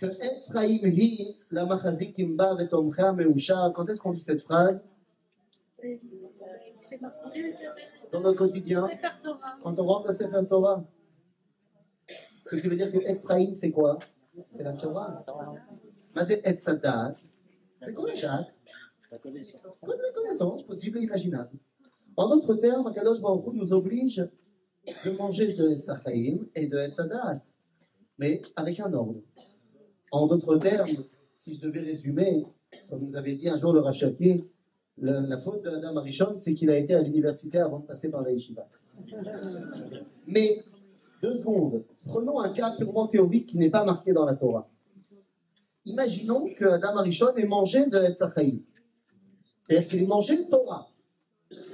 que 0.00 0.06
Etz 0.06 0.50
Chaim 0.52 0.80
Hi, 0.82 1.36
la 1.50 1.64
machazik 1.66 2.18
imba 2.18 2.54
vetomcha 2.54 3.12
meusha. 3.12 3.72
Quand 3.74 3.88
est-ce 3.88 4.00
qu'on 4.00 4.12
dit 4.12 4.20
cette 4.20 4.40
phrase? 4.40 4.82
Dans 8.12 8.20
notre 8.20 8.38
quotidien 8.38 8.88
Quand 9.62 9.78
on 9.78 9.82
rentre 9.84 10.10
à 10.10 10.12
Sefer 10.12 10.46
Torah. 10.48 10.84
Ce 12.50 12.56
qui 12.56 12.68
veut 12.68 12.76
dire 12.76 12.90
que 12.90 12.98
Etz 12.98 13.24
Chaim, 13.26 13.52
c'est 13.54 13.70
quoi? 13.70 13.98
C'est 14.56 14.62
la 14.62 14.72
Torah. 14.72 15.24
Mais 16.14 16.24
c'est 16.24 16.46
Etz 16.46 16.68
La 17.80 17.86
date 17.88 17.96
Bonne 19.82 19.98
connaissance, 20.14 20.62
possible 20.64 20.98
et 20.98 21.02
imaginable. 21.02 21.50
En 22.16 22.28
d'autres 22.28 22.54
termes, 22.54 22.92
Kadosh 22.92 23.20
Baruch 23.20 23.54
nous 23.54 23.72
oblige 23.72 24.28
de 25.04 25.10
manger 25.12 25.54
de 25.54 25.70
Etzachaim 25.70 26.46
et 26.54 26.66
de 26.66 26.78
Etzadat, 26.78 27.40
mais 28.18 28.42
avec 28.56 28.80
un 28.80 28.92
ordre. 28.92 29.22
En 30.10 30.26
d'autres 30.26 30.56
termes, 30.56 30.88
si 31.36 31.54
je 31.56 31.60
devais 31.60 31.80
résumer, 31.80 32.44
comme 32.90 33.04
vous 33.04 33.16
avez 33.16 33.34
dit 33.34 33.48
un 33.48 33.58
jour 33.58 33.72
le 33.72 33.80
Rachaki, 33.80 34.44
la, 34.98 35.20
la 35.20 35.38
faute 35.38 35.62
de 35.62 35.70
Adam 35.70 35.96
Arishon, 35.96 36.36
c'est 36.38 36.54
qu'il 36.54 36.70
a 36.70 36.76
été 36.76 36.94
à 36.94 37.02
l'université 37.02 37.58
avant 37.58 37.78
de 37.78 37.86
passer 37.86 38.08
par 38.08 38.22
la 38.22 38.32
yeshiva. 38.32 38.68
Mais, 40.26 40.58
deux 41.22 41.38
secondes, 41.38 41.84
prenons 42.06 42.40
un 42.40 42.52
cas 42.52 42.74
purement 42.76 43.06
théorique 43.06 43.46
qui 43.46 43.58
n'est 43.58 43.70
pas 43.70 43.84
marqué 43.84 44.12
dans 44.12 44.24
la 44.24 44.34
Torah. 44.34 44.68
Imaginons 45.88 46.52
que 46.54 46.66
Adam 46.66 46.96
Arishon 46.98 47.34
ait 47.34 47.46
mangé 47.46 47.86
de 47.86 47.98
Etzachaim. 47.98 48.58
C'est-à-dire 49.60 49.88
qu'il 49.88 50.02
ait 50.02 50.06
mangé 50.06 50.36
le 50.36 50.44
Torah. 50.46 50.88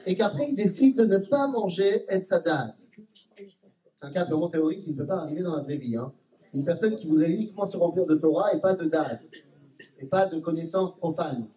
Et 0.07 0.15
qu'après, 0.15 0.51
il 0.51 0.55
décide 0.55 0.97
de 0.97 1.05
ne 1.05 1.19
pas 1.19 1.49
manger 1.49 2.05
Etzadat. 2.09 2.77
Un 4.01 4.11
cas 4.13 4.25
purement 4.25 4.49
théorique 4.49 4.85
qui 4.85 4.93
ne 4.93 4.97
peut 4.97 5.07
pas 5.07 5.23
arriver 5.23 5.43
dans 5.43 5.57
la 5.57 5.63
vraie 5.63 5.79
vie. 5.79 5.97
hein. 5.97 6.13
Une 6.53 6.65
personne 6.65 6.95
qui 6.95 7.09
voudrait 7.09 7.33
uniquement 7.33 7.67
se 7.67 7.77
remplir 7.77 8.07
de 8.07 8.15
Torah 8.15 8.55
et 8.55 8.61
pas 8.61 8.75
de 8.75 8.85
date. 8.85 9.23
Et 9.99 10.07
pas 10.07 10.27
de 10.27 10.39
connaissances 10.39 10.97
profanes. 10.97 11.49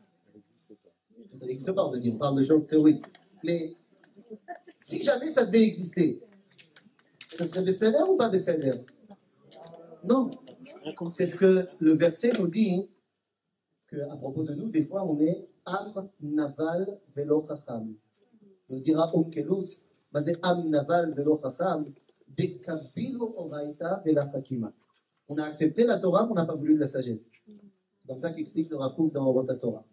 Ça 1.39 1.45
n'existe 1.45 1.71
pas, 1.71 1.85
on 1.85 1.95
dire, 1.95 2.15
on 2.15 2.17
parle 2.17 2.37
de 2.37 2.43
choses 2.43 2.65
théoriques. 2.65 3.05
Mais 3.43 3.73
si 4.75 5.03
jamais 5.03 5.27
ça 5.27 5.45
devait 5.45 5.63
exister, 5.63 6.23
ce 7.37 7.45
serait 7.45 7.61
Besséder 7.61 7.99
ou 8.09 8.15
pas 8.15 8.29
Besséder 8.29 8.71
Non. 10.03 10.31
C'est 11.09 11.27
ce 11.27 11.35
que 11.35 11.67
le 11.79 11.93
verset 11.93 12.31
nous 12.39 12.47
dit, 12.47 12.89
que 13.87 13.97
à 14.09 14.15
propos 14.17 14.43
de 14.43 14.53
nous, 14.53 14.69
des 14.69 14.85
fois, 14.85 15.05
on 15.05 15.19
est 15.19 15.47
Am 15.65 16.09
Naval 16.21 16.99
Velo 17.15 17.45
Chacham. 17.47 17.93
Dira 18.69 19.11
mais 20.13 20.21
c'est 20.23 20.39
Am 20.43 20.69
Naval 20.69 21.13
Velo 21.13 21.39
Chacham, 21.41 21.85
Dekabilu 22.27 23.19
Oraita 23.19 24.01
Vela. 24.05 24.31
On 25.29 25.37
a 25.37 25.43
accepté 25.43 25.83
la 25.85 25.97
Torah, 25.97 26.25
mais 26.25 26.31
on 26.31 26.35
n'a 26.35 26.45
pas 26.45 26.55
voulu 26.55 26.75
de 26.75 26.79
la 26.79 26.87
sagesse. 26.87 27.29
C'est 28.07 28.07
comme 28.07 28.19
ça 28.19 28.31
qu'explique 28.31 28.69
le 28.69 28.77
Rav 28.77 28.95
dans 29.11 29.31
Rota 29.31 29.55
Torah. 29.55 29.85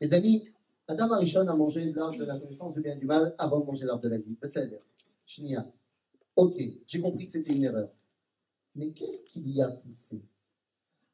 Les 0.00 0.12
amis, 0.12 0.44
Adam 0.86 1.12
Arishon 1.12 1.46
a 1.48 1.54
mangé 1.54 1.90
l'arbre 1.92 2.18
de 2.18 2.24
la 2.24 2.38
connaissance 2.38 2.74
du 2.74 2.80
bien 2.82 2.94
et 2.94 2.98
du 2.98 3.06
mal 3.06 3.34
avant 3.38 3.60
de 3.60 3.64
manger 3.64 3.86
l'arbre 3.86 4.02
de 4.02 4.08
la 4.08 4.18
vie. 4.18 4.36
Ok, 6.36 6.54
j'ai 6.86 7.00
compris 7.00 7.26
que 7.26 7.32
c'était 7.32 7.52
une 7.52 7.64
erreur. 7.64 7.90
Mais 8.74 8.90
qu'est-ce 8.92 9.22
qui 9.24 9.40
l'y 9.40 9.60
a 9.62 9.68
poussé? 9.68 10.22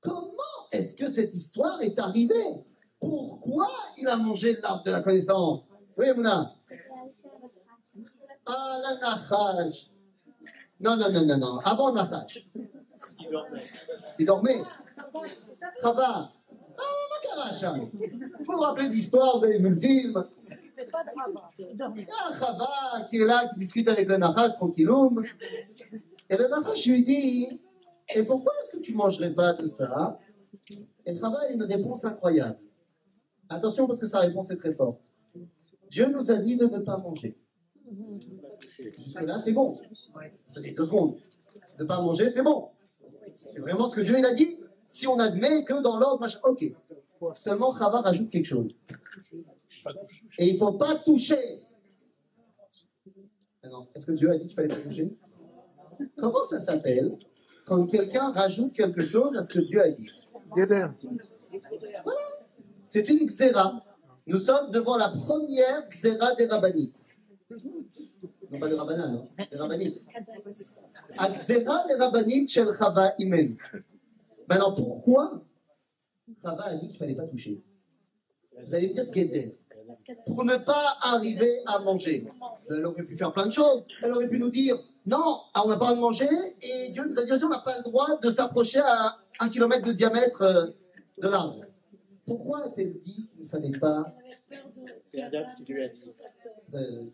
Comment 0.00 0.32
est-ce 0.70 0.94
que 0.94 1.08
cette 1.10 1.34
histoire 1.34 1.80
est 1.82 1.98
arrivée? 1.98 2.64
Pourquoi 3.00 3.68
il 3.98 4.06
a 4.08 4.16
mangé 4.16 4.54
de 4.54 4.60
l'arbre 4.60 4.84
de 4.84 4.90
la 4.90 5.00
connaissance? 5.02 5.66
Oui, 5.96 6.06
Mouna 6.14 6.52
Ah, 8.44 8.78
la 8.82 8.94
Nachash 8.98 9.90
Non, 10.80 10.96
non, 10.96 11.10
non, 11.10 11.26
non, 11.26 11.38
non. 11.38 11.58
Avant 11.58 11.92
Nachash. 11.92 12.46
Il 13.20 13.30
dormait. 13.30 13.66
Il 14.18 14.26
dormait. 14.26 14.62
Chava. 15.80 16.30
Ah, 16.78 16.82
ma 17.10 17.28
caracha. 17.28 17.72
Vous 17.72 18.44
vous 18.44 18.58
rappelez 18.58 18.88
de 18.88 18.92
l'histoire, 18.94 19.38
vous 19.38 19.44
avez 19.44 19.58
vu 19.58 19.70
le 19.70 19.76
film 19.76 20.24
Il 21.58 21.76
y 21.76 21.82
a 21.82 22.28
un 22.28 22.38
Chava 22.38 23.06
qui 23.10 23.16
est 23.16 23.24
là, 23.26 23.48
qui 23.48 23.58
discute 23.60 23.88
avec 23.88 24.08
le 24.08 24.18
Nachash 24.18 24.54
tranquilloum. 24.56 25.24
Et 26.28 26.36
le 26.36 26.48
Nachash 26.48 26.86
lui 26.86 27.04
dit 27.04 27.60
Et 28.14 28.22
pourquoi 28.22 28.52
est-ce 28.60 28.70
que 28.70 28.78
tu 28.78 28.92
ne 28.92 28.96
mangerais 28.96 29.32
pas 29.32 29.52
de 29.54 29.66
ça? 29.66 30.18
Et 31.04 31.10
a 31.22 31.50
une 31.52 31.62
réponse 31.62 32.04
incroyable. 32.04 32.58
Attention 33.48 33.86
parce 33.86 34.00
que 34.00 34.06
sa 34.06 34.20
réponse 34.20 34.50
est 34.50 34.56
très 34.56 34.72
forte. 34.72 35.00
Dieu 35.88 36.06
nous 36.08 36.30
a 36.30 36.36
dit 36.36 36.56
de 36.56 36.66
ne 36.66 36.78
pas 36.78 36.96
manger. 36.96 37.36
Jusque-là, 38.98 39.40
c'est 39.44 39.52
bon. 39.52 39.78
Attendez 40.50 40.72
deux 40.72 40.84
secondes. 40.84 41.16
De 41.78 41.84
ne 41.84 41.88
pas 41.88 42.00
manger, 42.00 42.30
c'est 42.30 42.42
bon. 42.42 42.70
C'est 43.32 43.60
vraiment 43.60 43.88
ce 43.88 43.96
que 43.96 44.00
Dieu 44.00 44.18
il 44.18 44.24
a 44.24 44.34
dit. 44.34 44.56
Si 44.88 45.06
on 45.06 45.18
admet 45.18 45.64
que 45.64 45.80
dans 45.82 45.98
l'ordre, 45.98 46.26
ok. 46.44 46.72
Seulement, 47.34 47.72
Chava 47.72 48.00
rajoute 48.00 48.30
quelque 48.30 48.46
chose. 48.46 48.74
Et 50.38 50.48
il 50.48 50.54
ne 50.54 50.58
faut 50.58 50.72
pas 50.72 50.96
toucher. 50.96 51.62
Est-ce 53.94 54.06
que 54.06 54.12
Dieu 54.12 54.30
a 54.30 54.36
dit 54.36 54.46
qu'il 54.46 54.54
fallait 54.54 54.68
pas 54.68 54.76
toucher? 54.76 55.16
Comment 56.16 56.44
ça 56.44 56.58
s'appelle 56.58 57.16
quand 57.66 57.86
quelqu'un 57.86 58.30
rajoute 58.30 58.72
quelque 58.72 59.02
chose 59.02 59.36
à 59.36 59.42
ce 59.44 59.48
que 59.50 59.60
Dieu 59.60 59.82
a 59.82 59.90
dit? 59.90 60.10
Guéder. 60.54 60.86
C'est 62.84 63.08
une 63.08 63.26
xéra. 63.26 63.82
Nous 64.26 64.38
sommes 64.38 64.70
devant 64.70 64.96
la 64.96 65.08
première 65.10 65.88
xéra 65.88 66.34
des 66.34 66.46
rabbinites. 66.46 67.00
Non 68.50 68.60
pas 68.60 68.68
des 68.68 68.74
rabbanan, 68.74 69.26
hein, 69.38 69.44
des 69.50 69.56
rabbinites. 69.56 70.04
Xéra 71.34 71.84
des 71.88 71.94
rabbinites 71.94 72.50
shel 72.50 72.72
Chava 72.78 73.14
imen. 73.18 73.56
Maintenant, 74.48 74.72
pourquoi 74.72 75.42
Chava 76.42 76.64
a 76.64 76.74
dit 76.74 76.88
qu'il 76.88 76.92
ne 76.92 76.98
fallait 76.98 77.14
pas 77.14 77.26
toucher? 77.26 77.62
Vous 78.58 78.74
allez 78.74 78.88
me 78.88 78.94
dire 78.94 79.10
Guéder. 79.10 79.58
Pour 80.26 80.44
ne 80.44 80.56
pas 80.56 80.96
arriver 81.02 81.62
à 81.66 81.78
manger. 81.78 82.26
Elle 82.70 82.86
aurait 82.86 83.02
pu 83.02 83.16
faire 83.16 83.32
plein 83.32 83.46
de 83.46 83.52
choses. 83.52 83.84
Elle 84.02 84.12
aurait 84.12 84.28
pu 84.28 84.38
nous 84.38 84.50
dire 84.50 84.78
non, 85.06 85.40
ah, 85.54 85.62
on 85.64 85.68
n'a 85.68 85.76
pas 85.76 85.90
le 85.90 85.96
droit 85.96 85.96
de 85.96 86.00
manger 86.00 86.28
et 86.62 86.90
Dieu 86.92 87.04
nous 87.06 87.18
a 87.18 87.24
dit 87.24 87.32
aussi 87.32 87.44
on 87.44 87.48
n'a 87.48 87.60
pas 87.60 87.76
le 87.78 87.82
droit 87.84 88.18
de 88.18 88.30
s'approcher 88.30 88.80
à 88.80 89.16
un 89.38 89.48
kilomètre 89.48 89.86
de 89.86 89.92
diamètre 89.92 90.42
euh, 90.42 90.66
de 91.22 91.28
l'arbre. 91.28 91.60
Pourquoi 92.26 92.64
a-t-elle 92.64 93.00
dit 93.02 93.28
qu'il 93.32 93.44
ne 93.44 93.48
fallait 93.48 93.70
pas 93.78 94.12
C'est 95.04 95.22
Adam 95.22 95.44
qui 95.56 95.72
lui 95.72 95.84
a 95.84 95.88
dit. 95.88 96.12
euh, 96.74 97.04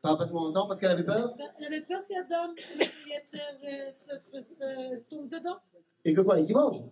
pas 0.00 0.16
pas 0.16 0.26
tout 0.26 0.52
temps 0.52 0.66
parce 0.66 0.80
qu'elle 0.80 0.90
avait 0.92 1.04
peur 1.04 1.36
Elle 1.58 1.66
avait 1.66 1.82
peur 1.82 2.00
qu'Adam, 2.08 2.54
euh, 2.80 3.90
se, 3.90 4.40
se 4.40 4.98
tombe 5.10 5.28
dedans. 5.28 5.58
et 6.04 6.14
que 6.14 6.22
quoi 6.22 6.40
Et 6.40 6.46
qu'il 6.46 6.56
mange 6.56 6.82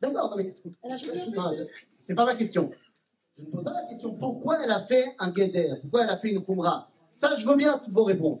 D'accord, 0.00 0.30
non, 0.30 0.36
mais 0.36 0.52
c'est 2.02 2.14
pas 2.14 2.24
ma 2.24 2.34
question. 2.34 2.70
Je 3.38 3.44
ne 3.44 3.50
pose 3.50 3.64
pas 3.64 3.72
la 3.72 3.84
question 3.84 4.14
pourquoi 4.14 4.64
elle 4.64 4.70
a 4.70 4.80
fait 4.80 5.14
un 5.18 5.30
guéder, 5.30 5.74
pourquoi 5.82 6.04
elle 6.04 6.10
a 6.10 6.16
fait 6.16 6.30
une 6.30 6.42
kumra? 6.42 6.88
Ça, 7.14 7.34
je 7.34 7.46
veux 7.46 7.56
bien 7.56 7.78
toutes 7.78 7.92
vos 7.92 8.04
réponses. 8.04 8.40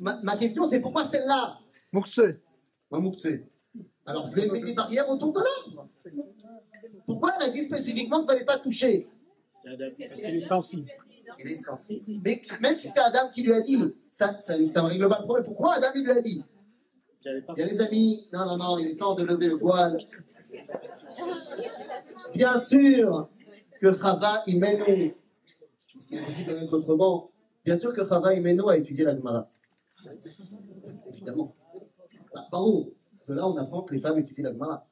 Ma, 0.00 0.20
ma 0.22 0.36
question, 0.36 0.66
c'est 0.66 0.80
pourquoi 0.80 1.06
celle-là? 1.06 1.58
Moukse. 1.92 2.20
Mamoukse. 2.90 3.28
Alors, 4.06 4.26
je 4.26 4.34
vais 4.34 4.48
mettre 4.48 4.66
des 4.66 4.74
barrières 4.74 5.08
autour 5.08 5.32
de 5.32 5.40
l'arbre. 5.40 5.88
Pourquoi 7.06 7.32
elle 7.36 7.48
a 7.48 7.50
dit 7.50 7.60
spécifiquement 7.60 8.18
qu'il 8.18 8.26
ne 8.26 8.32
fallait 8.32 8.44
pas 8.44 8.58
toucher? 8.58 9.08
C'est 9.62 9.70
Adam. 9.70 9.86
Parce 9.86 10.14
qu'il 10.14 10.36
est 10.36 10.40
sensible. 10.40 10.90
Il 11.38 11.50
est 11.50 11.56
sensible. 11.56 12.20
Mais 12.24 12.42
même 12.60 12.76
si 12.76 12.88
c'est 12.88 13.00
Adam 13.00 13.30
qui 13.32 13.42
lui 13.42 13.52
a 13.52 13.60
dit, 13.60 13.78
ça, 14.10 14.36
ça, 14.38 14.54
ça 14.68 14.82
ne 14.82 14.88
règle 14.88 15.08
pas 15.08 15.18
le 15.20 15.24
problème. 15.24 15.46
Pourquoi 15.46 15.74
Adam 15.74 15.88
il 15.94 16.04
lui 16.04 16.10
a 16.10 16.20
dit? 16.20 16.44
Il 17.24 17.42
y 17.56 17.62
a 17.62 17.66
les 17.66 17.80
amis, 17.80 18.28
non, 18.32 18.44
non, 18.44 18.56
non, 18.58 18.78
il 18.78 18.88
est 18.88 18.96
temps 18.96 19.14
de 19.14 19.24
lever 19.24 19.46
le 19.46 19.54
voile. 19.54 19.96
Bien 22.34 22.60
sûr 22.60 23.28
que 23.92 23.98
Chava 23.98 24.42
Imenu, 24.46 25.14
ce 26.00 26.08
qui 26.08 26.14
est 26.16 26.44
de 26.46 26.54
mettre 26.54 26.72
autrement, 26.72 27.30
bien 27.64 27.78
sûr 27.78 27.92
que 27.92 28.02
Chava 28.04 28.34
Imenu 28.34 28.62
a 28.68 28.78
étudié 28.78 29.04
la 29.04 29.14
Gemara. 29.14 29.46
Évidemment. 31.12 31.54
Bah, 32.34 32.48
Baruch, 32.50 32.88
de 33.28 33.34
là 33.34 33.46
on 33.48 33.56
apprend 33.56 33.82
que 33.82 33.94
les 33.94 34.00
femmes 34.00 34.18
étudient 34.18 34.44
la 34.44 34.52
Gemara. 34.52 34.86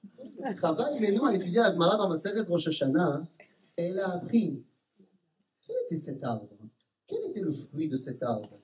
Chava 0.61 0.91
Imenu 0.97 1.21
a 1.27 1.35
étudié 1.35 1.61
la 1.61 1.73
Gemara 1.73 1.97
dans 1.97 2.09
la 2.11 2.17
série 2.17 2.45
de 2.45 2.49
Rosh 2.49 2.69
Hashanah, 2.69 3.07
hein, 3.07 3.29
elle 3.77 3.99
a 3.99 4.11
appris. 4.17 4.63
Quel 5.67 5.77
était 5.87 6.05
cet 6.05 6.23
arbre? 6.23 6.49
Quel 7.07 7.25
était 7.31 7.41
le 7.41 7.53
fruit 7.53 7.89
de 7.89 7.97
cet 7.97 8.23
arbre? 8.23 8.59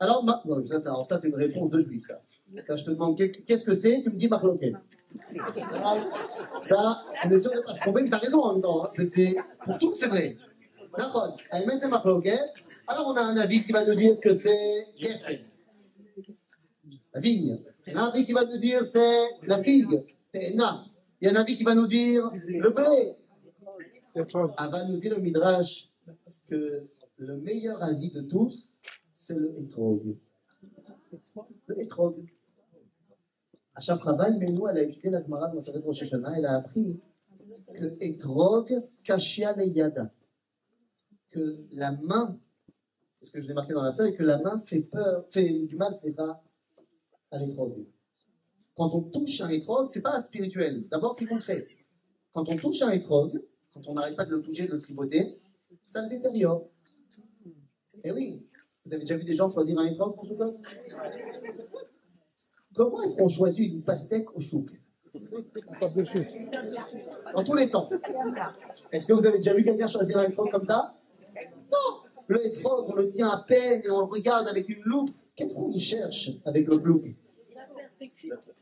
Alors, 0.00 0.24
ma- 0.24 0.42
ça, 0.80 1.18
c'est 1.18 1.28
une 1.28 1.36
réponse 1.36 1.70
de 1.70 1.78
juif, 1.80 2.04
ça. 2.04 2.20
Ça, 2.64 2.74
je 2.76 2.84
te 2.84 2.90
demande 2.90 3.16
qu'est- 3.16 3.44
qu'est-ce 3.44 3.64
que 3.64 3.74
c'est, 3.74 4.02
tu 4.02 4.10
me 4.10 4.16
dis 4.16 4.26
marloquet. 4.26 4.72
Ça, 6.62 7.02
on 7.24 7.30
est 7.30 7.40
sûr 7.40 7.52
de 7.52 7.60
pas 7.60 7.74
se 7.74 7.80
tromper, 7.80 8.02
mais 8.02 8.10
t'as 8.10 8.18
raison 8.18 8.40
en 8.42 8.52
même 8.54 8.62
temps. 8.62 8.84
hein. 8.84 8.90
C'est- 8.94 9.36
pour 9.64 9.78
tout, 9.78 9.92
c'est 9.92 10.08
vrai. 10.08 10.36
D'accord. 10.96 11.36
Elle 11.50 11.66
c'est. 12.00 12.38
Alors, 12.86 13.06
on 13.08 13.16
a 13.16 13.20
un 13.22 13.36
avis 13.36 13.62
qui 13.62 13.72
va 13.72 13.84
nous 13.84 13.94
dire 13.94 14.18
que 14.20 14.36
c'est 14.38 14.86
Geffen. 14.96 15.40
La 17.14 17.20
vigne. 17.20 17.58
Un 17.86 18.04
avis 18.06 18.24
qui 18.26 18.32
va 18.32 18.44
nous 18.44 18.58
dire 18.58 18.84
c'est 18.84 19.28
la 19.42 19.62
figue. 19.62 20.02
Téna. 20.32 20.84
Il 21.20 21.26
y 21.26 21.28
a 21.28 21.32
un 21.32 21.40
avis 21.40 21.56
qui 21.56 21.64
va 21.64 21.74
nous 21.74 21.86
dire 21.86 22.30
le 22.46 22.70
blé. 22.70 23.16
Ah, 24.56 24.68
va 24.68 24.84
nous 24.84 24.98
dire 24.98 25.14
le 25.16 25.20
Midrash 25.22 25.88
que 26.48 26.84
le 27.18 27.36
meilleur 27.36 27.82
avis 27.82 28.10
de 28.10 28.22
tous, 28.22 28.66
c'est 29.12 29.34
le 29.34 29.58
Etrog. 29.58 30.16
Le 31.66 31.80
Etrog. 31.82 32.14
Elle 33.80 34.78
a 34.78 34.82
étudié 34.82 35.10
la 35.10 35.22
Gemara 35.22 35.48
dans 35.48 35.60
sa 35.60 35.72
Rosh 35.78 36.02
Hashanah, 36.02 36.34
elle 36.36 36.46
a 36.46 36.56
appris 36.56 37.00
que 37.74 37.96
Etrog 38.00 38.82
yada. 39.06 40.12
Que 41.30 41.66
la 41.72 41.92
main, 41.92 42.38
c'est 43.14 43.26
ce 43.26 43.30
que 43.30 43.40
je 43.40 43.46
l'ai 43.46 43.54
marqué 43.54 43.74
dans 43.74 43.82
la 43.82 43.92
feuille, 43.92 44.14
que 44.14 44.22
la 44.22 44.38
main 44.38 44.58
fait 44.58 44.80
peur, 44.80 45.26
fait 45.28 45.66
du 45.66 45.76
mal, 45.76 45.94
c'est 46.00 46.12
pas 46.12 46.42
à 47.30 47.38
l'Etrog. 47.38 47.86
Quand 48.74 48.94
on 48.94 49.02
touche 49.02 49.40
un 49.42 49.50
Etrog, 49.50 49.88
c'est 49.92 50.00
pas 50.00 50.20
spirituel. 50.22 50.88
D'abord, 50.88 51.14
c'est 51.14 51.26
concret. 51.26 51.66
Quand 52.32 52.48
on 52.48 52.56
touche 52.56 52.80
un 52.82 52.90
Etrog, 52.90 53.42
quand 53.74 53.86
on 53.86 53.94
n'arrête 53.94 54.16
pas 54.16 54.24
de 54.24 54.34
le 54.34 54.40
toucher, 54.40 54.66
de 54.66 54.72
le 54.72 54.80
tripoter, 54.80 55.38
ça 55.86 56.02
le 56.02 56.08
détériore. 56.08 56.68
Eh 58.04 58.12
oui, 58.12 58.46
vous 58.84 58.92
avez 58.92 59.02
déjà 59.02 59.16
vu 59.16 59.24
des 59.24 59.34
gens 59.34 59.48
choisir 59.48 59.78
un 59.78 59.86
étrog 59.86 60.14
pour 60.14 60.24
Sukkot 60.26 60.60
Comment 62.78 63.02
est-ce 63.02 63.16
qu'on 63.16 63.28
choisit 63.28 63.72
une 63.72 63.82
pastèque 63.82 64.28
au 64.36 64.40
chouk? 64.40 64.70
Dans 67.34 67.42
tous 67.42 67.54
les 67.54 67.68
sens. 67.68 67.92
Est-ce 68.92 69.08
que 69.08 69.14
vous 69.14 69.26
avez 69.26 69.38
déjà 69.38 69.52
vu 69.52 69.64
quelqu'un 69.64 69.88
choisir 69.88 70.18
un 70.18 70.28
étrog 70.28 70.48
comme 70.48 70.64
ça? 70.64 70.94
Non 71.72 71.98
Le 72.28 72.46
étrog, 72.46 72.86
on 72.88 72.94
le 72.94 73.10
tient 73.10 73.30
à 73.30 73.38
peine 73.38 73.82
et 73.84 73.90
on 73.90 73.98
le 73.98 74.04
regarde 74.04 74.46
avec 74.46 74.68
une 74.68 74.82
loupe. 74.84 75.10
Qu'est-ce 75.34 75.56
qu'on 75.56 75.72
y 75.72 75.80
cherche 75.80 76.30
avec 76.44 76.68
le 76.68 76.76
loupe. 76.76 77.06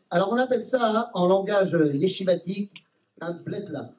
Alors 0.09 0.33
on 0.33 0.37
appelle 0.37 0.65
ça 0.65 0.81
hein, 0.83 1.11
en 1.13 1.27
langage 1.27 1.77
yeshivatique 1.93 2.73
un 3.21 3.35
bletlar. 3.35 3.91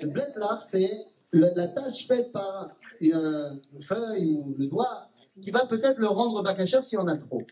Le 0.00 0.06
bletlar, 0.06 0.62
c'est 0.62 1.08
la 1.32 1.68
tâche 1.68 2.06
faite 2.06 2.32
par 2.32 2.70
une 3.00 3.60
feuille 3.82 4.30
ou 4.30 4.54
le 4.58 4.66
doigt 4.66 5.09
qui 5.42 5.50
va 5.50 5.66
peut-être 5.66 5.98
le 5.98 6.06
rendre 6.06 6.42
bakacher 6.42 6.82
si 6.82 6.96
on 6.96 7.06
a 7.06 7.16
trop. 7.16 7.42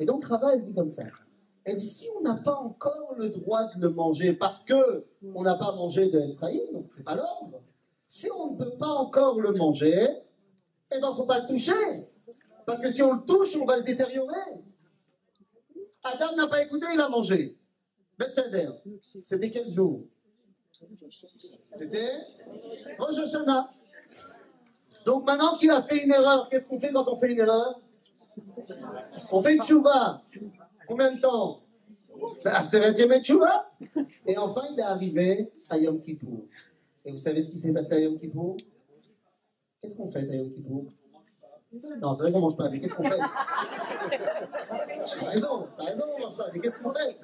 Et 0.00 0.06
donc 0.06 0.24
Rava, 0.24 0.54
elle 0.54 0.64
dit 0.64 0.74
comme 0.74 0.90
ça. 0.90 1.04
Elle 1.64 1.78
dit 1.78 1.86
si 1.86 2.08
on 2.16 2.22
n'a 2.22 2.36
pas 2.36 2.54
encore 2.54 3.14
le 3.16 3.28
droit 3.28 3.64
de 3.74 3.80
le 3.80 3.90
manger 3.90 4.32
parce 4.32 4.62
que 4.62 5.06
on 5.34 5.42
n'a 5.42 5.56
pas 5.56 5.74
mangé 5.74 6.08
de 6.08 6.20
Etzraïm, 6.20 6.72
donc 6.72 6.86
c'est 6.96 7.04
pas 7.04 7.16
l'ordre. 7.16 7.62
Si 8.06 8.30
on 8.30 8.52
ne 8.52 8.56
peut 8.56 8.76
pas 8.78 8.88
encore 8.88 9.40
le 9.40 9.52
manger, 9.52 10.08
eh 10.92 11.00
ben 11.00 11.12
faut 11.12 11.26
pas 11.26 11.40
le 11.40 11.46
toucher. 11.46 11.72
Parce 12.64 12.80
que 12.80 12.90
si 12.92 13.02
on 13.02 13.14
le 13.14 13.22
touche, 13.24 13.56
on 13.56 13.64
va 13.64 13.76
le 13.78 13.82
détériorer. 13.82 14.34
Adam 16.02 16.36
n'a 16.36 16.46
pas 16.46 16.62
écouté, 16.62 16.86
il 16.92 17.00
a 17.00 17.08
mangé. 17.08 17.58
Bethsader. 18.18 18.68
C'était 19.24 19.50
quel 19.50 19.70
jour? 19.70 20.04
C'était 20.72 22.12
Rosh 22.98 23.18
Hashanah. 23.18 23.70
Donc 25.06 25.24
maintenant 25.24 25.56
qu'il 25.56 25.70
a 25.70 25.82
fait 25.82 26.02
une 26.04 26.12
erreur, 26.12 26.48
qu'est-ce 26.50 26.66
qu'on 26.66 26.80
fait 26.80 26.92
quand 26.92 27.08
on 27.08 27.16
fait 27.16 27.32
une 27.32 27.38
erreur? 27.38 27.80
On 29.30 29.40
fait 29.40 29.54
une 29.54 29.62
chouva. 29.62 30.20
Combien 30.88 31.12
de 31.12 31.20
temps? 31.20 31.60
Chouva. 33.22 33.70
Et 34.26 34.36
enfin, 34.36 34.62
il 34.72 34.80
est 34.80 34.82
arrivé 34.82 35.52
à 35.70 35.78
Yom 35.78 36.02
Kippour. 36.02 36.46
Et 37.04 37.12
vous 37.12 37.18
savez 37.18 37.40
ce 37.40 37.52
qui 37.52 37.58
s'est 37.58 37.72
passé 37.72 37.94
à 37.94 38.00
Yom 38.00 38.18
Kippour? 38.18 38.56
Qu'est-ce 39.80 39.96
qu'on 39.96 40.08
fait 40.08 40.28
à 40.28 40.34
Yom 40.34 40.50
Kippour? 40.50 40.86
Non, 42.00 42.14
c'est 42.14 42.22
vrai 42.22 42.32
qu'on 42.32 42.40
mange 42.40 42.56
pas, 42.56 42.68
mais 42.68 42.80
qu'est-ce 42.80 42.94
qu'on 42.94 43.02
fait? 43.02 43.18
T'as 45.20 45.26
raison, 45.26 45.68
t'as 45.76 45.84
raison, 45.84 46.04
on 46.16 46.20
mange 46.20 46.36
pas, 46.36 46.48
mais 46.52 46.58
qu'est-ce 46.58 46.82
qu'on 46.82 46.90
fait? 46.90 47.20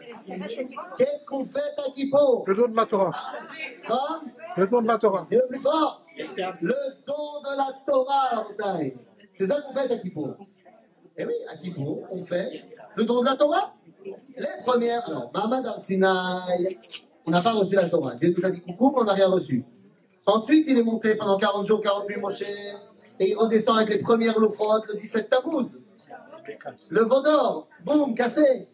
Qu'est-ce 0.98 1.26
qu'on 1.26 1.44
fait 1.44 1.74
à 1.78 1.90
Kippour? 1.94 2.44
Le 2.46 2.54
don 2.54 2.68
de 2.68 2.76
la 2.76 2.86
Torah. 2.86 3.12
Quoi? 3.84 4.22
Le 4.56 4.66
don 4.68 4.82
de 4.82 4.86
la 4.88 4.98
Torah. 4.98 5.26
Dis 5.28 5.36
le 5.36 5.46
plus 5.48 5.58
fort 5.58 6.01
Le 6.16 7.04
don 7.06 7.40
de 7.42 7.56
la 7.56 7.72
Torah. 7.86 8.46
C'est 9.26 9.46
ça 9.46 9.60
qu'on 9.60 9.72
fait 9.72 9.92
à 9.92 9.98
Kippour. 9.98 10.36
Eh 11.16 11.24
oui, 11.24 11.34
à 11.48 11.56
Kippour, 11.56 12.06
on 12.10 12.24
fait 12.24 12.64
le 12.96 13.04
don 13.04 13.20
de 13.20 13.26
la 13.26 13.36
Torah. 13.36 13.74
Les 14.04 14.46
premières, 14.64 15.08
alors, 15.08 15.30
Mahamad 15.32 15.66
Arsinaï, 15.66 16.78
on 17.26 17.30
n'a 17.30 17.40
pas 17.40 17.52
reçu 17.52 17.76
la 17.76 17.88
Torah. 17.88 18.14
Dieu 18.16 18.34
nous 18.36 18.44
a 18.44 18.50
dit 18.50 18.60
coucou, 18.60 18.92
mais 18.94 19.02
on 19.02 19.04
n'a 19.04 19.12
rien 19.12 19.28
reçu. 19.28 19.64
Ensuite, 20.26 20.66
il 20.68 20.78
est 20.78 20.82
monté 20.82 21.14
pendant 21.14 21.38
40 21.38 21.66
jours, 21.66 21.80
40 21.80 22.08
nuits, 22.08 22.20
Moshe, 22.20 22.42
et 22.42 23.30
il 23.30 23.36
redescend 23.36 23.76
avec 23.78 23.90
les 23.90 23.98
premières 23.98 24.38
louchotes 24.38 24.86
le 24.88 24.98
17 24.98 25.28
Tammuz. 25.28 25.76
Le 26.90 27.02
veau 27.02 27.22
d'or, 27.22 27.68
boum, 27.84 28.14
cassé. 28.14 28.68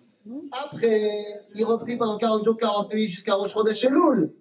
Après, 0.53 1.43
il 1.55 1.65
reprit 1.65 1.97
pendant 1.97 2.19
40 2.19 2.45
jours, 2.45 2.57
40 2.57 2.93
nuits 2.93 3.09
jusqu'à 3.09 3.35
Rosh 3.35 3.53
Chodesh 3.53 3.85
Elul. 3.85 4.33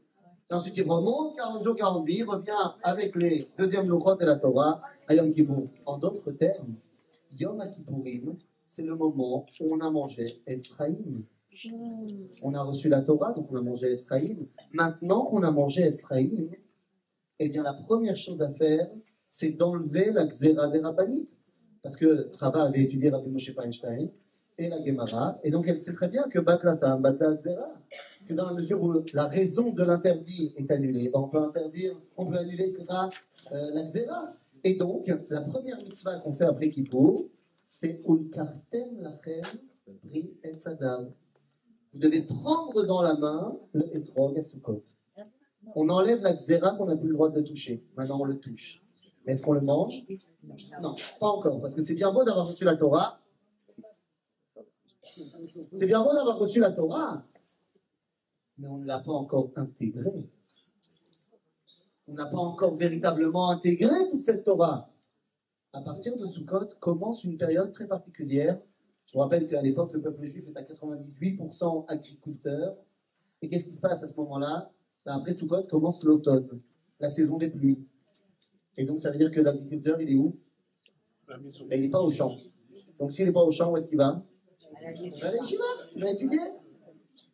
Et 0.49 0.53
ensuite, 0.53 0.77
il 0.77 0.83
remonte 0.83 1.35
40 1.35 1.63
jours, 1.63 1.75
40 1.75 2.05
nuits, 2.05 2.17
il 2.19 2.23
revient 2.23 2.51
avec 2.81 3.15
les 3.15 3.49
deuxièmes 3.57 3.87
louchotes 3.87 4.21
et 4.21 4.25
la 4.25 4.37
Torah 4.37 4.81
à 5.07 5.13
Yom 5.13 5.33
Kippour. 5.33 5.67
En 5.85 5.97
d'autres 5.97 6.31
termes, 6.31 6.75
Yom 7.37 7.61
Kippourim, 7.75 8.37
c'est 8.65 8.83
le 8.83 8.95
moment 8.95 9.45
où 9.59 9.67
on 9.73 9.79
a 9.81 9.89
mangé 9.89 10.23
Ephraim. 10.45 11.23
On 12.43 12.53
a 12.53 12.63
reçu 12.63 12.87
la 12.87 13.01
Torah, 13.01 13.33
donc 13.33 13.51
on 13.51 13.55
a 13.57 13.61
mangé 13.61 13.93
Ephraim. 13.93 14.37
Maintenant 14.71 15.25
qu'on 15.25 15.43
a 15.43 15.51
mangé 15.51 15.81
Ephraim, 15.81 16.47
eh 17.39 17.49
bien 17.49 17.63
la 17.63 17.73
première 17.73 18.15
chose 18.15 18.41
à 18.41 18.49
faire, 18.49 18.89
c'est 19.27 19.49
d'enlever 19.49 20.11
la 20.11 20.25
Xéra 20.25 20.69
des 20.69 20.79
Rabbanites. 20.79 21.35
Parce 21.83 21.97
que 21.97 22.31
Chava 22.39 22.63
avait 22.63 22.83
étudié 22.83 23.09
Rabbi 23.09 23.29
Moshe 23.29 23.53
Feinstein 23.53 24.09
et 24.57 24.69
la 24.69 24.83
Gemara, 24.83 25.39
et 25.43 25.51
donc 25.51 25.67
elle 25.67 25.79
sait 25.79 25.93
très 25.93 26.07
bien 26.07 26.23
que 26.23 26.39
Batlata, 26.39 26.97
Batla 26.97 27.35
Xéra, 27.35 27.69
que 28.27 28.33
dans 28.33 28.45
la 28.45 28.53
mesure 28.53 28.81
où 28.81 28.93
la 29.13 29.27
raison 29.27 29.71
de 29.71 29.83
l'interdit 29.83 30.53
est 30.57 30.69
annulée, 30.69 31.09
on 31.13 31.27
peut 31.27 31.41
interdire, 31.41 31.99
on 32.17 32.25
peut 32.27 32.37
annuler 32.37 32.69
etc., 32.69 32.85
euh, 33.51 33.71
la 33.73 33.83
Xéra. 33.83 34.33
Et 34.63 34.75
donc, 34.75 35.11
la 35.29 35.41
première 35.41 35.77
mitzvah 35.77 36.17
qu'on 36.19 36.33
fait 36.33 36.45
après 36.45 36.69
Kippour, 36.69 37.29
c'est 37.69 38.01
Ulkartem 38.07 39.01
Lachem 39.01 39.43
Bri 40.03 40.33
El 40.43 40.59
Sadam. 40.59 41.11
Vous 41.93 41.99
devez 41.99 42.21
prendre 42.21 42.83
dans 42.83 43.01
la 43.01 43.15
main 43.15 43.57
le 43.73 43.95
Etrog 43.95 44.37
à 44.37 44.41
Sukkot. 44.41 44.83
On 45.75 45.89
enlève 45.89 46.21
la 46.21 46.33
Xéra 46.33 46.75
qu'on 46.75 46.85
n'a 46.85 46.95
plus 46.95 47.07
le 47.07 47.13
droit 47.13 47.29
de 47.29 47.41
toucher. 47.41 47.83
Maintenant, 47.95 48.19
on 48.21 48.25
le 48.25 48.39
touche. 48.39 48.81
Mais 49.25 49.33
est-ce 49.33 49.43
qu'on 49.43 49.53
le 49.53 49.61
mange? 49.61 50.03
Non, 50.81 50.95
pas 51.19 51.27
encore. 51.27 51.61
Parce 51.61 51.73
que 51.73 51.83
c'est 51.83 51.95
bien 51.95 52.11
beau 52.11 52.23
d'avoir 52.23 52.47
reçu 52.47 52.63
la 52.63 52.75
Torah. 52.75 53.19
C'est 55.77 55.87
bien 55.87 56.03
beau 56.03 56.13
d'avoir 56.13 56.39
reçu 56.39 56.59
la 56.59 56.71
Torah. 56.71 57.25
Mais 58.57 58.67
on 58.67 58.77
ne 58.77 58.85
l'a 58.85 58.99
pas 58.99 59.11
encore 59.11 59.51
intégrée. 59.55 60.29
On 62.07 62.13
n'a 62.13 62.25
pas 62.25 62.37
encore 62.37 62.75
véritablement 62.75 63.49
intégré 63.49 64.09
toute 64.11 64.23
cette 64.23 64.43
Torah. 64.43 64.89
À 65.73 65.81
partir 65.81 66.17
de 66.17 66.25
Sukkot 66.25 66.67
commence 66.79 67.23
une 67.23 67.37
période 67.37 67.71
très 67.71 67.87
particulière. 67.87 68.59
Je 69.05 69.13
vous 69.13 69.19
rappelle 69.19 69.47
qu'à 69.47 69.61
l'époque, 69.61 69.93
le 69.93 70.01
peuple 70.01 70.25
juif 70.25 70.45
est 70.47 70.57
à 70.57 70.63
98% 70.63 71.85
agriculteur. 71.87 72.75
Et 73.41 73.49
qu'est-ce 73.49 73.67
qui 73.67 73.75
se 73.75 73.81
passe 73.81 74.01
à 74.01 74.07
ce 74.07 74.15
moment-là? 74.15 74.71
Ben, 75.05 75.13
Après 75.13 75.33
Sukkot 75.33 75.63
commence 75.63 76.03
l'automne, 76.03 76.61
la 76.99 77.09
saison 77.09 77.37
des 77.37 77.49
pluies. 77.49 77.85
Et 78.77 78.85
donc, 78.85 78.99
ça 78.99 79.11
veut 79.11 79.17
dire 79.17 79.31
que 79.31 79.39
l'agriculteur, 79.41 80.01
il 80.01 80.09
est 80.11 80.15
où? 80.15 80.39
Ben, 81.27 81.39
Il 81.71 81.81
n'est 81.81 81.89
pas 81.89 82.01
au 82.01 82.09
champ. 82.09 82.35
Donc, 82.99 83.11
s'il 83.11 83.25
n'est 83.25 83.33
pas 83.33 83.43
au 83.43 83.51
champ, 83.51 83.71
où 83.71 83.77
est-ce 83.77 83.87
qu'il 83.87 83.97
va? 83.97 84.23
Il 84.81 85.11
va 85.11 85.27
à 85.27 85.31
l'Yeshiva, 85.31 85.63
il 85.95 86.01
va 86.01 86.11
étudier. 86.11 86.39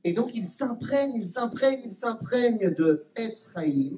Et 0.04 0.12
donc, 0.12 0.30
il 0.34 0.46
s'imprègne, 0.46 1.12
il 1.14 1.28
s'imprègne, 1.28 1.80
il 1.84 1.92
s'imprègne 1.92 2.74
de 2.74 3.06
Etzraïm 3.16 3.96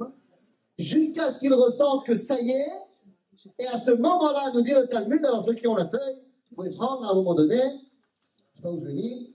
jusqu'à 0.79 1.31
ce 1.31 1.39
qu'il 1.39 1.53
ressente 1.55 2.05
que 2.05 2.17
ça 2.17 2.41
y 2.41 2.51
est. 2.51 2.73
Et 3.59 3.67
à 3.67 3.79
ce 3.79 3.91
moment-là, 3.93 4.51
nous 4.55 4.63
dit 4.63 4.73
le 4.73 4.87
Talmud, 4.87 5.25
alors 5.25 5.45
ceux 5.45 5.55
qui 5.55 5.67
ont 5.67 5.75
la 5.75 5.89
feuille, 5.89 6.17
vous 6.51 6.57
pouvez 6.57 6.71
prendre 6.71 7.05
à 7.05 7.13
un 7.13 7.15
moment 7.15 7.35
donné, 7.35 7.57
je 7.57 7.63
ne 7.63 8.55
sais 8.55 8.63
pas 8.63 8.71
où 8.71 8.79
je 8.79 8.87
l'ai 8.87 8.95
mis, 8.95 9.35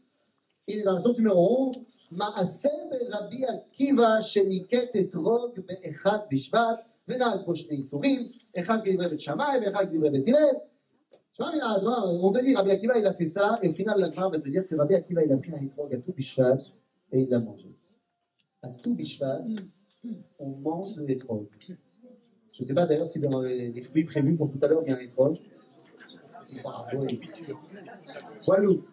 il 0.68 0.80
est 0.80 0.84
dans 0.84 0.94
la 0.94 1.02
source 1.02 1.18
numéro 1.18 1.70
11, 1.70 1.78
מעשה 2.12 2.70
ברבי 2.90 3.46
עקיבא 3.46 4.22
שניקט 4.22 4.96
אתרוג 5.00 5.60
באחד 5.66 6.18
בשבט 6.32 6.80
ונהג 7.08 7.40
בו 7.46 7.56
שני 7.56 7.78
איסורים, 7.78 8.32
אחד 8.58 8.78
כדברי 8.86 9.08
בית 9.08 9.20
שמאי 9.20 9.60
ואחד 9.66 9.90
כדברי 9.90 10.10
בית 10.10 10.28
הלל. 10.28 10.56
ah, 11.43 12.05
on 12.07 12.33
te 12.33 12.45
dit, 12.45 12.55
Rabbi 12.55 12.71
Akiva, 12.71 12.99
il 12.99 13.07
a 13.07 13.15
fait 13.15 13.29
ça, 13.29 13.59
et 13.63 13.69
au 13.69 13.73
final, 13.73 13.99
la 13.99 14.11
va 14.11 14.39
te 14.39 14.49
dire 14.49 14.67
que 14.67 14.75
Rabbi 14.75 14.95
Akiva, 14.95 15.25
il 15.25 15.33
a 15.33 15.37
pris 15.39 15.53
un 15.53 15.63
étrange 15.63 15.93
à 15.93 15.97
tout 15.99 16.13
bichval 16.13 16.61
et 17.13 17.23
il 17.23 17.31
l'a 17.31 17.39
mangé. 17.39 17.69
À 18.63 18.69
tout 18.69 18.95
bichval, 18.95 19.47
on 20.39 20.49
mange 20.49 20.95
de 20.97 21.05
l'étrange. 21.05 21.47
Je 22.53 22.63
ne 22.63 22.69
sais 22.69 22.75
pas 22.75 22.87
d'ailleurs 22.87 23.09
si 23.09 23.19
dans 23.21 23.41
les, 23.41 23.81
fruits 23.81 24.05
prévus 24.05 24.37
pour 24.37 24.51
tout 24.51 24.59
à 24.63 24.69
l'heure, 24.69 24.83
il 24.85 24.91
y 24.91 24.93
a 24.93 24.97
un 24.97 25.01
étrange. 25.01 25.39
Walou. 28.47 28.85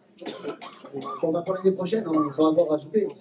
On 1.22 1.32
va 1.32 1.42
pour 1.42 1.54
l'année 1.56 1.74
prochaine, 1.74 2.08
on 2.08 2.30
va 2.30 2.44
encore 2.44 2.70
rajouter. 2.70 3.06
Où 3.06 3.12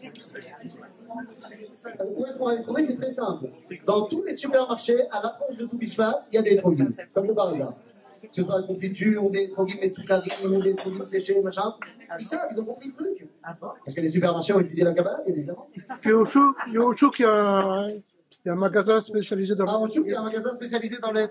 est-ce 2.27 2.39
qu'on 2.39 2.73
va 2.73 2.81
les 2.81 2.87
C'est 2.87 2.97
très 2.97 3.13
simple. 3.13 3.51
Dans 3.87 4.07
tous 4.07 4.23
les 4.23 4.37
supermarchés, 4.37 5.03
à 5.11 5.23
l'approche 5.23 5.57
de 5.57 5.67
tout 5.67 5.77
bichval, 5.77 6.15
il 6.33 6.37
y 6.37 6.39
a 6.39 6.43
des 6.43 6.57
produits, 6.57 6.87
comme 7.13 7.35
par 7.35 7.49
hasard. 7.55 7.75
Que 8.23 8.35
ce 8.35 8.43
soit 8.43 8.61
la 8.61 8.67
confiture, 8.67 9.25
ou 9.25 9.31
des 9.31 9.49
produits 9.49 9.79
mesoukarim, 9.79 10.55
ou 10.55 10.63
des 10.63 10.75
produits 10.75 11.07
séchés, 11.07 11.41
machin. 11.41 11.75
Ils 12.19 12.25
savent, 12.25 12.49
ils 12.53 12.61
ont 12.61 12.65
compris 12.65 12.89
le 12.89 12.95
truc. 12.95 13.29
Parce 13.43 13.95
que 13.95 14.01
les 14.01 14.11
supermarchés 14.11 14.53
ont 14.53 14.61
étudié 14.61 14.85
la 14.85 14.93
bien 14.93 15.05
évidemment. 15.27 15.69
Puis 16.01 16.13
au 16.13 16.25
chouk, 16.25 16.57
il 16.69 16.75
y 16.75 16.77
a 16.77 16.81
au 16.83 16.97
chouk, 16.97 17.19
il 17.19 17.23
y 17.23 17.25
a 17.27 17.33
un, 17.33 17.89
il 17.89 18.03
y 18.47 18.49
a 18.49 18.53
un 18.53 18.57
magasin 18.57 19.01
spécialisé 19.01 19.55
dans 19.55 19.67
Ah, 19.67 19.87
Chouk, 19.89 20.05
il 20.07 20.13
y 20.13 20.15
a 20.15 20.21
un 20.21 20.25
magasin 20.25 20.55
spécialisé 20.55 20.99
dans 20.99 21.13
les. 21.13 21.27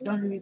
Dans 0.00 0.16
le 0.16 0.40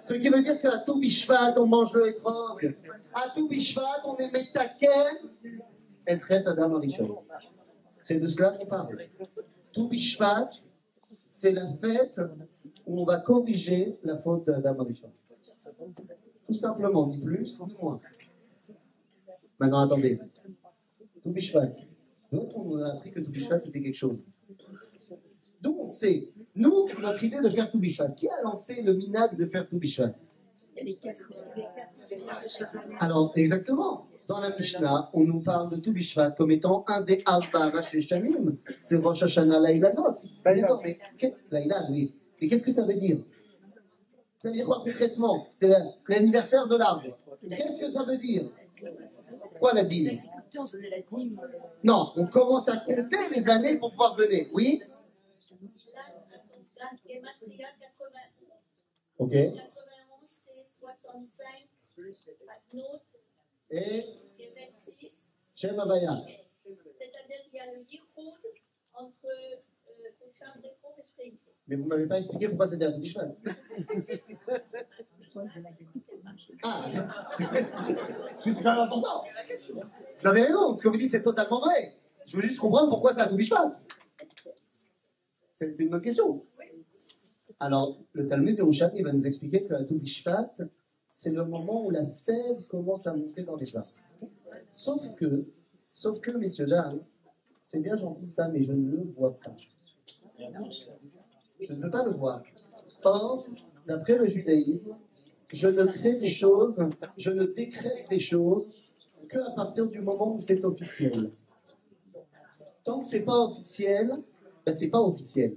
Ce 0.00 0.14
qui 0.14 0.28
veut 0.28 0.42
dire 0.42 0.60
qu'à 0.60 0.78
tout 0.78 0.98
Bishvat, 0.98 1.54
on 1.58 1.66
mange 1.66 1.92
le 1.94 2.08
étrog. 2.08 2.74
À 3.12 3.30
tout 3.30 3.48
Bishvat, 3.48 4.02
on 4.04 4.16
est 4.16 4.30
metaken 4.30 5.30
et 6.06 6.18
traite 6.18 6.46
Adam 6.46 6.76
Arishon. 6.76 7.18
C'est 8.02 8.20
de 8.20 8.28
cela 8.28 8.50
qu'on 8.50 8.66
parle. 8.66 8.96
Tout 9.74 9.88
Bishvat, 9.88 10.48
c'est 11.26 11.50
la 11.50 11.66
fête 11.74 12.20
où 12.86 13.00
on 13.00 13.04
va 13.04 13.18
corriger 13.18 13.98
la 14.04 14.16
faute 14.16 14.46
d'Adam. 14.46 14.86
Tout 16.46 16.54
simplement, 16.54 17.08
ni 17.08 17.18
plus, 17.18 17.60
ni 17.60 17.74
moins. 17.80 18.00
Maintenant, 19.58 19.80
attendez. 19.80 20.20
Tout 21.22 21.30
Bishvat. 21.30 21.72
Nous, 22.30 22.48
on 22.54 22.76
a 22.78 22.92
appris 22.92 23.10
que 23.10 23.20
tout 23.20 23.32
Bishvat, 23.32 23.60
c'était 23.60 23.82
quelque 23.82 23.96
chose. 23.96 24.24
D'où 25.60 25.76
on 25.80 25.86
sait, 25.88 26.32
nous, 26.54 26.86
notre 27.00 27.24
idée 27.24 27.40
de 27.40 27.48
faire 27.48 27.68
tout 27.70 27.78
Bishvat. 27.78 28.10
Qui 28.12 28.28
a 28.28 28.42
lancé 28.42 28.80
le 28.80 28.94
minag 28.94 29.36
de 29.36 29.44
faire 29.44 29.66
tout 29.68 29.78
Bishvat 29.78 30.14
Alors, 33.00 33.32
exactement. 33.34 34.06
Dans 34.28 34.40
la 34.40 34.56
Mishnah, 34.56 35.10
on 35.12 35.24
nous 35.24 35.40
parle 35.40 35.70
de 35.70 35.76
tout 35.76 35.92
Bishvat 35.92 36.30
comme 36.32 36.50
étant 36.50 36.84
un 36.88 37.02
des 37.02 37.22
Alba 37.26 37.82
Shamim. 37.82 38.56
C'est 38.82 38.96
Rosh 38.96 39.22
Hashanah. 39.22 39.60
D'accord, 40.44 40.80
mais 40.82 40.98
Laïla, 41.50 41.86
oui. 41.90 42.14
Mais 42.40 42.48
qu'est-ce 42.48 42.64
que 42.64 42.72
ça 42.72 42.84
veut 42.84 42.94
dire? 42.94 43.18
Ça 44.42 44.48
veut 44.48 44.52
dire 44.54 44.66
quoi 44.66 44.82
concrètement? 44.84 45.46
C'est 45.54 45.68
la- 45.68 45.84
l'anniversaire 46.08 46.66
de 46.66 46.76
l'arbre. 46.76 47.16
Qu'est-ce 47.48 47.80
que 47.80 47.90
ça 47.92 48.02
veut 48.04 48.16
dire? 48.18 48.50
Quoi 49.58 49.72
la 49.74 49.84
dîme? 49.84 50.20
Non, 51.82 52.12
on 52.16 52.26
commence 52.26 52.68
à 52.68 52.76
compter 52.78 53.18
les 53.34 53.48
années 53.48 53.76
pour 53.78 53.90
pouvoir 53.90 54.16
donner. 54.16 54.48
Oui? 54.52 54.82
Gematria 57.06 57.68
91. 57.80 58.58
Ok. 59.18 59.30
91, 59.32 59.54
c'est 60.28 60.66
65 60.80 61.46
plus 61.96 62.30
Patnaud, 62.46 63.00
Et 63.74 64.04
et 64.38 64.54
26. 64.54 65.32
Shem 65.54 65.80
Havaya. 65.80 66.22
C'est-à-dire 66.64 67.42
qu'il 67.44 67.54
y 67.54 67.58
a 67.58 67.72
le 67.72 67.80
Yichud 67.80 68.02
entre 68.94 69.26
euh, 69.26 69.56
Koucham 70.20 70.52
Rekho 70.62 70.94
et 70.96 71.02
Shreim. 71.02 71.34
Mais 71.66 71.74
vous 71.76 71.84
ne 71.84 71.88
m'avez 71.88 72.06
pas 72.06 72.18
expliqué 72.18 72.48
pourquoi 72.48 72.68
c'était 72.68 72.84
un 72.84 72.92
tout 72.92 73.00
Bishvat. 73.00 73.34
Ah, 76.62 76.86
c'est 78.36 78.52
quand 78.62 78.72
même 78.72 78.84
important. 78.84 79.24
Vous 80.20 80.26
avez 80.28 80.42
raison, 80.42 80.76
ce 80.76 80.82
que 80.84 80.88
vous 80.88 80.96
dites 80.96 81.10
c'est 81.10 81.24
totalement 81.24 81.58
vrai. 81.58 81.94
Je 82.24 82.36
veux 82.36 82.42
juste 82.44 82.60
comprendre 82.60 82.88
pourquoi 82.88 83.12
c'est 83.12 83.28
tout 83.28 83.34
Bishvat. 83.34 83.80
C'est 85.54 85.72
c'est 85.72 85.82
une 85.82 85.90
bonne 85.90 86.02
question. 86.02 86.46
Alors, 87.58 87.98
le 88.12 88.28
Talmud 88.28 88.56
de 88.56 88.62
Roucham, 88.62 88.92
il 88.94 89.04
va 89.04 89.12
nous 89.12 89.26
expliquer 89.26 89.64
que 89.64 89.94
Bishvat, 89.94 90.54
c'est 91.14 91.30
le 91.30 91.44
moment 91.44 91.86
où 91.86 91.90
la 91.90 92.04
sève 92.04 92.64
commence 92.66 93.06
à 93.06 93.14
monter 93.14 93.42
dans 93.42 93.56
les 93.56 93.64
vins. 93.66 93.82
Sauf 94.72 95.14
que, 95.14 95.46
sauf 95.92 96.20
que, 96.20 96.32
messieurs, 96.32 96.66
dames, 96.66 96.98
c'est 97.62 97.78
bien 97.78 97.96
gentil 97.96 98.28
ça, 98.28 98.48
mais 98.48 98.62
je 98.62 98.72
ne 98.72 98.90
le 98.90 99.02
vois 99.16 99.38
pas. 99.38 99.54
Je 101.60 101.72
ne 101.72 101.80
peux 101.80 101.90
pas 101.90 102.04
le 102.04 102.10
voir. 102.10 102.42
Or, 103.04 103.46
d'après 103.86 104.18
le 104.18 104.26
judaïsme, 104.26 104.96
je 105.52 105.68
ne 105.68 105.84
crée 105.84 106.16
des 106.16 106.28
choses, 106.28 106.76
je 107.16 107.30
ne 107.30 107.44
décrète 107.44 108.08
des 108.10 108.18
choses 108.18 108.66
qu'à 109.28 109.50
partir 109.54 109.86
du 109.86 110.00
moment 110.00 110.34
où 110.34 110.40
c'est 110.40 110.62
officiel. 110.64 111.30
Tant 112.82 113.00
que 113.00 113.06
c'est 113.06 113.24
pas 113.24 113.38
officiel, 113.38 114.12
ben 114.66 114.76
c'est 114.76 114.88
pas 114.88 115.00
officiel. 115.00 115.56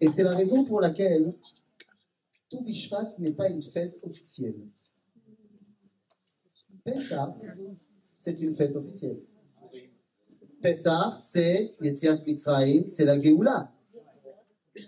Et 0.00 0.08
c'est 0.08 0.22
la 0.22 0.34
raison 0.34 0.64
pour 0.64 0.80
laquelle 0.80 1.34
tout 2.52 2.62
Bishvat 2.62 3.14
n'est 3.18 3.32
pas 3.32 3.48
une 3.48 3.62
fête 3.62 3.98
officielle. 4.02 4.68
Pessah, 6.84 7.32
c'est 8.18 8.38
une 8.40 8.54
fête 8.54 8.76
officielle. 8.76 9.22
Pessah, 10.60 11.18
c'est 11.22 11.74
c'est 11.80 13.04
la 13.04 13.20
Géoula. 13.20 13.72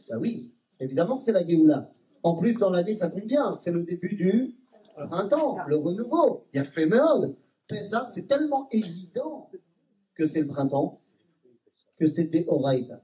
Ben 0.08 0.18
oui, 0.18 0.52
évidemment 0.78 1.16
que 1.16 1.22
c'est 1.22 1.32
la 1.32 1.46
Géoula. 1.46 1.90
En 2.22 2.36
plus, 2.36 2.54
dans 2.54 2.70
l'année, 2.70 2.94
ça 2.94 3.08
compte 3.08 3.26
bien. 3.26 3.58
C'est 3.62 3.72
le 3.72 3.82
début 3.82 4.14
du 4.14 4.56
printemps, 5.08 5.56
le 5.66 5.76
renouveau. 5.76 6.46
Il 6.52 6.58
y 6.58 6.60
a 6.60 6.64
Féméol. 6.64 7.34
Pessah, 7.66 8.08
c'est 8.14 8.26
tellement 8.26 8.68
évident 8.70 9.50
que 10.14 10.26
c'est 10.26 10.42
le 10.42 10.48
printemps, 10.48 11.00
que 11.98 12.08
c'était 12.08 12.44
Oraïta. 12.46 13.02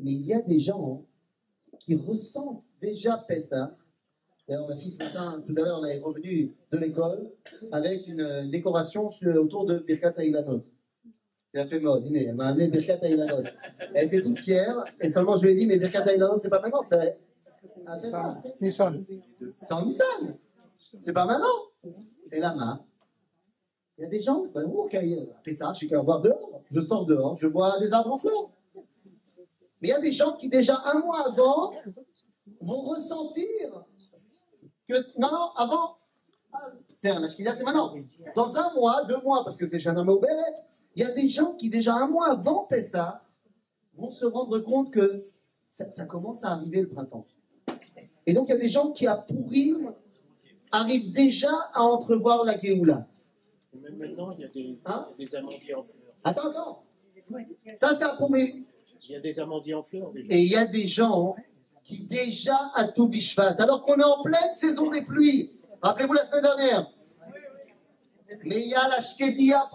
Mais 0.00 0.12
il 0.12 0.26
y 0.26 0.34
a 0.34 0.42
des 0.42 0.58
gens 0.58 1.05
qui 1.78 1.94
ressentent 1.96 2.62
déjà 2.80 3.16
Pessah. 3.28 3.76
D'ailleurs, 4.48 4.68
ma 4.68 4.76
fille, 4.76 4.92
ce 4.92 4.98
matin, 4.98 5.42
tout 5.46 5.54
à 5.56 5.60
l'heure, 5.62 5.84
elle 5.84 5.96
est 5.96 6.00
revenue 6.00 6.54
de 6.70 6.78
l'école 6.78 7.30
avec 7.72 8.06
une 8.06 8.48
décoration 8.50 9.10
sur- 9.10 9.34
autour 9.42 9.64
de 9.66 9.78
Birkat 9.78 10.14
Haïlanot. 10.16 10.64
Elle 11.52 11.62
a 11.62 11.66
fait 11.66 11.80
mode, 11.80 12.04
dîner. 12.04 12.26
Elle 12.26 12.34
m'a 12.34 12.48
amené 12.48 12.68
Birkat 12.68 12.98
Haïlanot. 13.02 13.42
Elle 13.94 14.06
était 14.06 14.20
toute 14.20 14.38
fière, 14.38 14.84
et 15.00 15.10
seulement 15.10 15.36
je 15.38 15.44
lui 15.46 15.52
ai 15.52 15.54
dit, 15.56 15.66
mais 15.66 15.78
Birkat 15.78 16.02
Haïlanot, 16.02 16.38
c'est 16.38 16.48
pas 16.50 16.60
maintenant, 16.60 16.82
c'est 16.82 17.16
à. 17.86 18.40
Nissan. 18.60 19.04
C'est 19.50 19.72
en 19.72 19.84
Nissan. 19.84 20.36
C'est 21.00 21.12
pas 21.12 21.24
maintenant. 21.26 21.92
Et 22.30 22.38
là-bas, 22.40 22.84
il 23.98 24.02
y 24.02 24.04
a 24.04 24.08
des 24.08 24.20
gens, 24.20 24.44
ben, 24.54 24.64
oh, 24.66 24.84
ok, 24.84 24.96
Pessah, 25.42 25.72
je 25.72 25.78
suis 25.78 25.88
qu'à 25.88 26.00
voir 26.00 26.20
dehors. 26.20 26.62
Je 26.70 26.80
sors 26.80 27.06
dehors, 27.06 27.36
je 27.36 27.46
vois 27.46 27.78
des 27.80 27.92
arbres 27.92 28.12
en 28.12 28.16
fleurs. 28.18 28.50
Mais 29.86 29.92
il 29.92 29.94
y 29.94 29.98
a 29.98 30.00
des 30.00 30.10
gens 30.10 30.32
qui, 30.32 30.48
déjà 30.48 30.82
un 30.84 30.98
mois 30.98 31.28
avant, 31.28 31.72
vont 32.60 32.80
ressentir 32.80 33.84
que. 34.88 34.94
Non, 35.16 35.30
non, 35.30 35.50
avant. 35.54 35.98
ah, 36.52 36.58
C'est 36.96 37.10
un 37.10 37.28
c'est 37.28 37.62
maintenant. 37.62 37.94
Dans 38.34 38.56
un 38.56 38.74
mois, 38.74 39.04
deux 39.04 39.20
mois, 39.20 39.44
parce 39.44 39.56
que 39.56 39.68
c'est 39.68 39.78
Shana 39.78 40.02
Mauberet, 40.02 40.32
il 40.96 41.02
y 41.02 41.04
a 41.04 41.12
des 41.12 41.28
gens 41.28 41.52
qui, 41.52 41.70
déjà 41.70 41.94
un 41.94 42.08
mois 42.08 42.30
avant 42.32 42.64
Pessah, 42.64 43.22
vont 43.94 44.10
se 44.10 44.24
rendre 44.26 44.58
compte 44.58 44.90
que 44.90 45.22
ça, 45.70 45.88
ça 45.92 46.04
commence 46.04 46.42
à 46.42 46.48
arriver 46.48 46.82
le 46.82 46.88
printemps. 46.88 47.26
Et 48.26 48.32
donc, 48.32 48.48
il 48.48 48.52
y 48.52 48.54
a 48.54 48.58
des 48.58 48.70
gens 48.70 48.90
qui, 48.90 49.06
à 49.06 49.14
Pourim, 49.14 49.94
arrivent 50.72 51.12
déjà 51.12 51.52
à 51.74 51.82
entrevoir 51.82 52.42
la 52.44 52.58
Géoula. 52.58 53.06
Même 53.72 53.98
maintenant, 53.98 54.32
il 54.32 54.40
y 54.40 54.44
a 54.44 54.48
des, 54.48 54.80
Hein 54.84 55.06
des 55.16 55.32
amandiers 55.36 55.74
en 55.74 55.84
fleurs. 55.84 56.02
Attends, 56.24 56.50
attends. 56.50 56.82
Ça, 57.76 57.94
c'est 57.96 58.02
à 58.02 58.16
Pourim. 58.16 58.64
Il 59.02 59.10
y 59.10 59.16
a 59.16 59.20
des 59.20 59.40
amandiers 59.40 59.74
en 59.74 59.82
fleurs. 59.82 60.12
Et 60.16 60.42
il 60.42 60.50
y 60.50 60.56
a 60.56 60.66
des 60.66 60.86
gens 60.86 61.36
qui 61.84 62.04
déjà 62.04 62.56
à 62.74 62.88
alors 63.58 63.82
qu'on 63.82 63.96
est 63.96 64.02
en 64.02 64.22
pleine 64.22 64.54
saison 64.54 64.90
des 64.90 65.02
pluies. 65.02 65.52
Rappelez-vous 65.80 66.14
la 66.14 66.24
semaine 66.24 66.42
dernière. 66.42 66.88
Mais 68.44 68.60
il 68.60 68.68
y 68.68 68.74
a 68.74 68.88
la 68.88 69.00
Shkedia. 69.00 69.70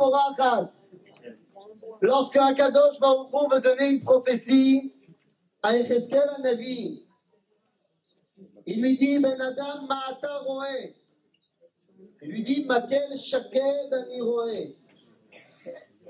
Lorsque 2.01 2.35
Akadosh 2.35 2.99
Baruch 2.99 3.29
Hu 3.31 3.53
veut 3.53 3.61
donner 3.61 3.91
une 3.91 4.01
prophétie 4.01 4.93
à 5.63 5.77
Echeskel 5.77 6.27
Navi, 6.41 7.05
il 8.65 8.81
lui 8.81 8.97
dit 8.97 9.19
Ben 9.19 9.39
Adam 9.39 9.85
Ma'ata 9.87 10.39
Roé. 10.39 10.95
Il 12.23 12.29
lui 12.29 12.43
dit 12.43 12.65
Makel 12.65 13.15
Shaked 13.17 13.93
Ani 13.93 14.21
Roé. 14.21 14.75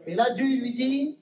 Et 0.08 0.15
là, 0.15 0.32
Dieu 0.32 0.45
lui 0.45 0.74
dit 0.74 1.20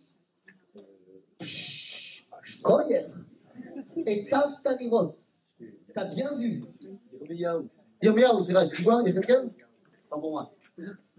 T'as 5.94 6.06
bien 6.06 6.38
vu. 6.38 6.62
Yirmiyahu, 8.02 8.46
c'est 8.46 8.54
vrai, 8.54 8.70
tu 8.70 8.82
vois, 8.84 9.02
Yecheskel 9.04 9.50
Pas 10.10 10.18
pour 10.18 10.32
moi. 10.32 10.54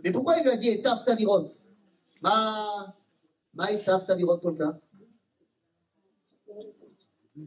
Mais 0.02 0.12
pourquoi 0.12 0.38
il 0.38 0.42
lui 0.44 0.50
a 0.50 0.56
dit 0.56 0.68
Et 0.68 0.80
Tav 0.80 1.04
Tanirot 1.04 1.52
Ma. 2.22 2.94
Ma 3.54 3.72
et 3.72 3.78
Tav 3.78 4.06
Tanirot 4.06 4.40
ça 4.56 4.80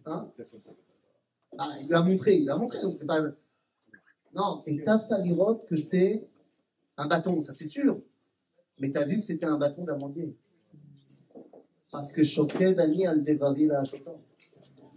Hein 0.05 0.27
Ah, 1.57 1.75
il 1.79 1.87
lui 1.87 1.95
a 1.95 2.01
montré, 2.01 2.35
il 2.35 2.43
lui 2.43 2.49
a 2.49 2.57
montré, 2.57 2.81
donc 2.81 2.95
c'est 2.95 3.05
pas. 3.05 3.21
Non, 4.33 4.61
et 4.65 4.83
Tav 4.83 5.07
Tanirot 5.07 5.55
que 5.67 5.75
c'est 5.75 6.27
un 6.97 7.07
bâton, 7.07 7.41
ça 7.41 7.53
c'est 7.53 7.67
sûr. 7.67 8.01
Mais 8.79 8.91
t'as 8.91 9.05
vu 9.05 9.17
que 9.17 9.23
c'était 9.23 9.45
un 9.45 9.57
bâton 9.57 9.83
d'amandier. 9.83 10.35
Parce 11.93 12.11
que 12.11 12.23
Choquet 12.23 12.73
Dani 12.73 13.05
al 13.05 13.23
Choquet. 13.85 14.03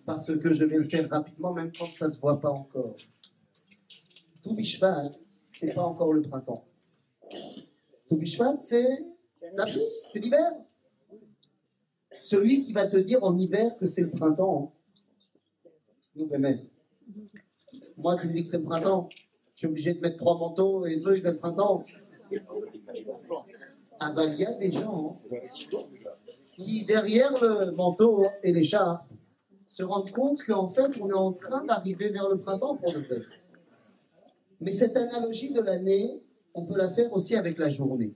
Parce 0.06 0.35
que 0.38 0.54
je 0.54 0.64
vais 0.64 0.78
le 0.78 0.88
faire 0.88 1.06
rapidement, 1.11 1.52
même 1.52 1.70
quand 1.70 1.85
ça 1.94 2.09
ne 2.09 2.12
se 2.12 2.18
voit 2.18 2.40
pas 2.40 2.48
encore. 2.48 2.96
Tout 4.42 4.54
Bishvat, 4.54 5.12
c'est 5.50 5.74
pas 5.74 5.82
encore 5.82 6.14
le 6.14 6.22
printemps. 6.22 6.64
Tout 8.09 8.16
Bishvat, 8.16 8.56
c'est 8.61 8.98
c'est 10.11 10.18
l'hiver. 10.20 10.52
Celui 12.22 12.64
qui 12.64 12.72
va 12.72 12.87
te 12.87 12.96
dire 12.96 13.22
en 13.22 13.37
hiver 13.37 13.76
que 13.76 13.85
c'est 13.85 14.00
le 14.00 14.11
printemps, 14.11 14.72
hein. 15.66 15.70
nous, 16.14 16.26
même. 16.38 16.66
Moi, 17.98 18.16
tu 18.16 18.26
dis 18.28 18.42
que 18.42 18.48
c'est 18.48 18.59
le 18.59 18.64
printemps. 18.64 19.11
Je 19.54 19.59
suis 19.59 19.66
obligé 19.66 19.92
de 19.92 20.00
mettre 20.00 20.16
trois 20.16 20.38
manteaux 20.38 20.87
et 20.87 20.96
deux, 20.96 21.20
c'est 21.20 21.30
le 21.30 21.37
printemps. 21.37 21.85
Ah 24.00 24.12
bah, 24.12 24.24
il 24.24 24.37
y 24.37 24.46
a 24.46 24.52
des 24.54 24.70
gens 24.70 25.20
qui, 26.57 26.85
derrière 26.85 27.33
le 27.40 27.71
manteau 27.73 28.25
et 28.42 28.53
l'écharpe, 28.53 29.07
se 29.66 29.83
rendent 29.83 30.11
compte 30.11 30.42
qu'en 30.42 30.69
fait, 30.69 30.99
on 31.01 31.11
est 31.11 31.14
en 31.14 31.33
train 31.33 31.64
d'arriver 31.64 32.09
vers 32.09 32.29
le 32.29 32.38
printemps 32.38 32.77
pour 32.77 32.92
le 32.92 33.01
vrai. 33.01 33.23
Mais 34.61 34.73
cette 34.73 34.97
analogie 34.97 35.53
de 35.53 35.61
l'année, 35.61 36.23
on 36.55 36.64
peut 36.64 36.77
la 36.77 36.88
faire 36.88 37.12
aussi 37.12 37.35
avec 37.35 37.59
la 37.59 37.69
journée. 37.69 38.14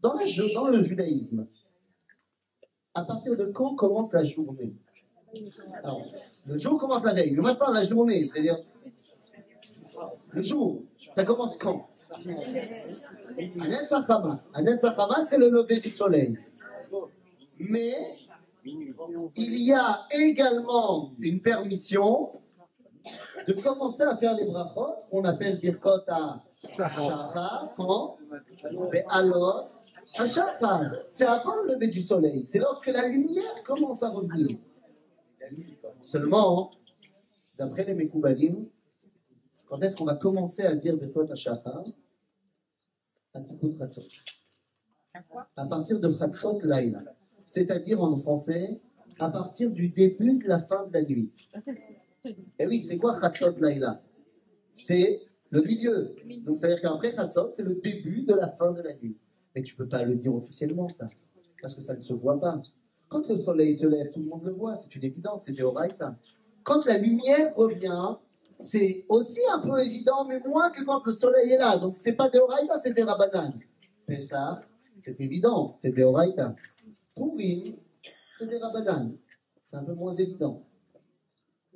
Dans, 0.00 0.14
le 0.14 0.82
judaïsme, 0.82 1.46
à 2.94 3.04
partir 3.04 3.36
de 3.36 3.46
quand 3.46 3.74
commence 3.74 4.12
la 4.12 4.24
journée? 4.24 4.74
Le 6.46 6.58
jour 6.58 6.78
commence 6.78 7.02
la 7.04 7.14
veille. 7.14 7.34
Moi, 7.34 7.52
je 7.52 7.56
parle 7.56 7.74
de 7.74 7.80
la 7.80 7.86
journée, 7.86 8.30
c'est-à-dire 8.32 8.58
le 10.30 10.42
jour. 10.42 10.82
Ça 11.14 11.24
commence 11.24 11.56
quand? 11.56 11.88
Anet 12.14 13.86
Sachama. 13.86 14.42
Anet 14.52 14.78
Sachama, 14.78 15.24
c'est 15.24 15.38
le 15.38 15.48
lever 15.48 15.80
du 15.80 15.90
soleil. 15.90 16.38
Mais 17.60 17.94
il 19.36 19.62
y 19.62 19.72
a 19.72 20.06
également 20.10 21.12
une 21.18 21.40
permission 21.40 22.40
de 23.46 23.52
commencer 23.54 24.02
à 24.02 24.16
faire 24.16 24.34
les 24.34 24.44
brachot 24.44 24.94
qu'on 25.10 25.24
appelle 25.24 25.58
birkot 25.58 26.02
à 26.08 26.42
shachar, 26.76 27.72
quand 27.76 28.18
alors, 29.10 29.70
à 30.18 30.26
c'est 31.08 31.24
avant 31.24 31.56
le 31.62 31.74
lever 31.74 31.88
du 31.88 32.02
soleil, 32.02 32.46
c'est 32.46 32.58
lorsque 32.58 32.86
la 32.86 33.06
lumière 33.08 33.62
commence 33.64 34.02
à 34.02 34.10
revenir. 34.10 34.58
Seulement, 36.00 36.72
d'après 37.56 37.84
les 37.84 37.94
Mekoubalim, 37.94 38.66
quand 39.66 39.80
est-ce 39.82 39.96
qu'on 39.96 40.04
va 40.04 40.14
commencer 40.16 40.62
à 40.62 40.74
dire 40.74 40.96
birkot 40.96 41.30
à 41.30 41.34
shachar 41.34 41.84
À 45.56 45.66
partir 45.66 46.00
de 46.00 46.12
Chatzot. 46.12 46.58
Laïla 46.64 47.02
c'est-à-dire 47.48 48.00
en 48.02 48.14
français, 48.16 48.78
à 49.18 49.30
partir 49.30 49.70
du 49.70 49.88
début 49.88 50.34
de 50.34 50.46
la 50.46 50.60
fin 50.60 50.86
de 50.86 50.92
la 50.92 51.02
nuit. 51.02 51.32
Et 52.58 52.66
oui, 52.66 52.84
c'est 52.86 52.98
quoi 52.98 53.18
Khatsot 53.18 53.58
Laïla 53.58 54.02
C'est 54.70 55.22
le 55.50 55.62
milieu. 55.62 56.14
Donc, 56.44 56.58
ça 56.58 56.68
veut 56.68 56.74
dire 56.74 56.82
qu'après 56.82 57.10
Khatsot, 57.10 57.50
c'est 57.52 57.62
le 57.62 57.76
début 57.76 58.22
de 58.22 58.34
la 58.34 58.48
fin 58.48 58.70
de 58.72 58.82
la 58.82 58.94
nuit. 58.94 59.16
Mais 59.56 59.62
tu 59.62 59.74
peux 59.74 59.88
pas 59.88 60.04
le 60.04 60.14
dire 60.14 60.34
officiellement, 60.34 60.88
ça, 60.88 61.06
parce 61.60 61.74
que 61.74 61.80
ça 61.80 61.94
ne 61.94 62.00
se 62.00 62.12
voit 62.12 62.38
pas. 62.38 62.60
Quand 63.08 63.26
le 63.26 63.38
soleil 63.38 63.74
se 63.74 63.86
lève, 63.86 64.10
tout 64.10 64.20
le 64.20 64.26
monde 64.26 64.44
le 64.44 64.52
voit, 64.52 64.76
c'est 64.76 64.94
une 64.94 65.04
évidence, 65.04 65.42
c'est 65.46 65.52
Deoraita. 65.52 66.16
Quand 66.62 66.84
la 66.84 66.98
lumière 66.98 67.56
revient, 67.56 68.16
c'est 68.58 69.06
aussi 69.08 69.40
un 69.50 69.60
peu 69.60 69.80
évident, 69.80 70.26
mais 70.28 70.38
moins 70.40 70.70
que 70.70 70.84
quand 70.84 71.04
le 71.06 71.14
soleil 71.14 71.52
est 71.52 71.58
là. 71.58 71.78
Donc, 71.78 71.96
c'est 71.96 72.12
pas 72.12 72.28
Deoraita, 72.28 72.78
c'est 72.78 72.92
des 72.92 73.04
Rabanan. 73.04 73.54
Mais 74.06 74.20
ça, 74.20 74.60
c'est 75.00 75.18
évident, 75.18 75.78
c'est 75.80 75.92
Deoraita. 75.92 76.54
Purim, 77.18 77.76
c'est 78.38 78.46
des 78.46 78.58
Rabbanan. 78.58 79.16
C'est 79.64 79.76
un 79.76 79.84
peu 79.84 79.94
moins 79.94 80.12
évident. 80.12 80.64